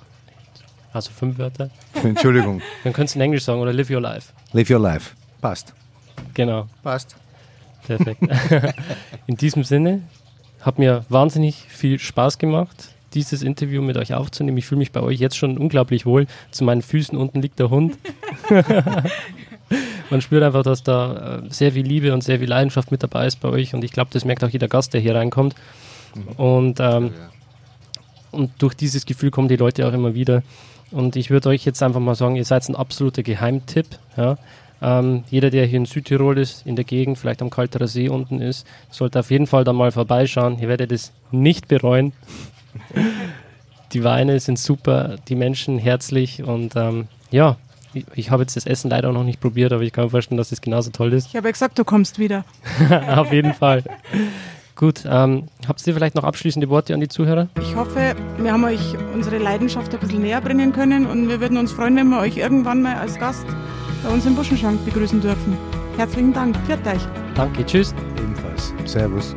[0.92, 1.70] Also fünf Wörter?
[2.04, 2.60] Entschuldigung.
[2.84, 4.30] Dann könntest du in Englisch sagen oder live your life.
[4.52, 5.16] Live your life.
[5.40, 5.72] Passt.
[6.34, 6.68] Genau.
[6.82, 7.16] Passt.
[7.86, 8.20] Perfekt.
[9.26, 10.02] in diesem Sinne,
[10.60, 14.58] hat mir wahnsinnig viel Spaß gemacht, dieses Interview mit euch aufzunehmen.
[14.58, 16.26] Ich fühle mich bei euch jetzt schon unglaublich wohl.
[16.50, 17.96] Zu meinen Füßen unten liegt der Hund.
[20.10, 23.26] Man spürt einfach, dass da äh, sehr viel Liebe und sehr viel Leidenschaft mit dabei
[23.26, 23.74] ist bei euch.
[23.74, 25.54] Und ich glaube, das merkt auch jeder Gast, der hier reinkommt.
[26.36, 27.12] Und ähm,
[28.30, 30.42] und durch dieses Gefühl kommen die Leute auch immer wieder.
[30.90, 33.86] Und ich würde euch jetzt einfach mal sagen, ihr seid ein absoluter Geheimtipp.
[34.16, 34.36] Ja.
[34.82, 38.40] Ähm, jeder, der hier in Südtirol ist, in der Gegend, vielleicht am Kalterer See unten
[38.40, 40.58] ist, sollte auf jeden Fall da mal vorbeischauen.
[40.58, 42.12] Ihr werdet es nicht bereuen.
[43.92, 47.56] Die Weine sind super, die Menschen herzlich und ähm, ja,
[47.92, 50.38] ich, ich habe jetzt das Essen leider noch nicht probiert, aber ich kann mir vorstellen,
[50.38, 51.28] dass es genauso toll ist.
[51.28, 52.44] Ich habe ja gesagt, du kommst wieder.
[53.08, 53.82] auf jeden Fall.
[54.76, 57.48] Gut, ähm, habt ihr vielleicht noch abschließende Worte an die Zuhörer?
[57.60, 61.58] Ich hoffe, wir haben euch unsere Leidenschaft ein bisschen näher bringen können und wir würden
[61.58, 63.44] uns freuen, wenn wir euch irgendwann mal als Gast
[64.02, 65.58] bei uns im Buschenschank begrüßen dürfen.
[65.98, 66.56] Herzlichen Dank.
[66.66, 67.02] Viert euch.
[67.34, 67.66] Danke.
[67.66, 67.94] Tschüss.
[68.16, 68.72] Ebenfalls.
[68.86, 69.36] Servus.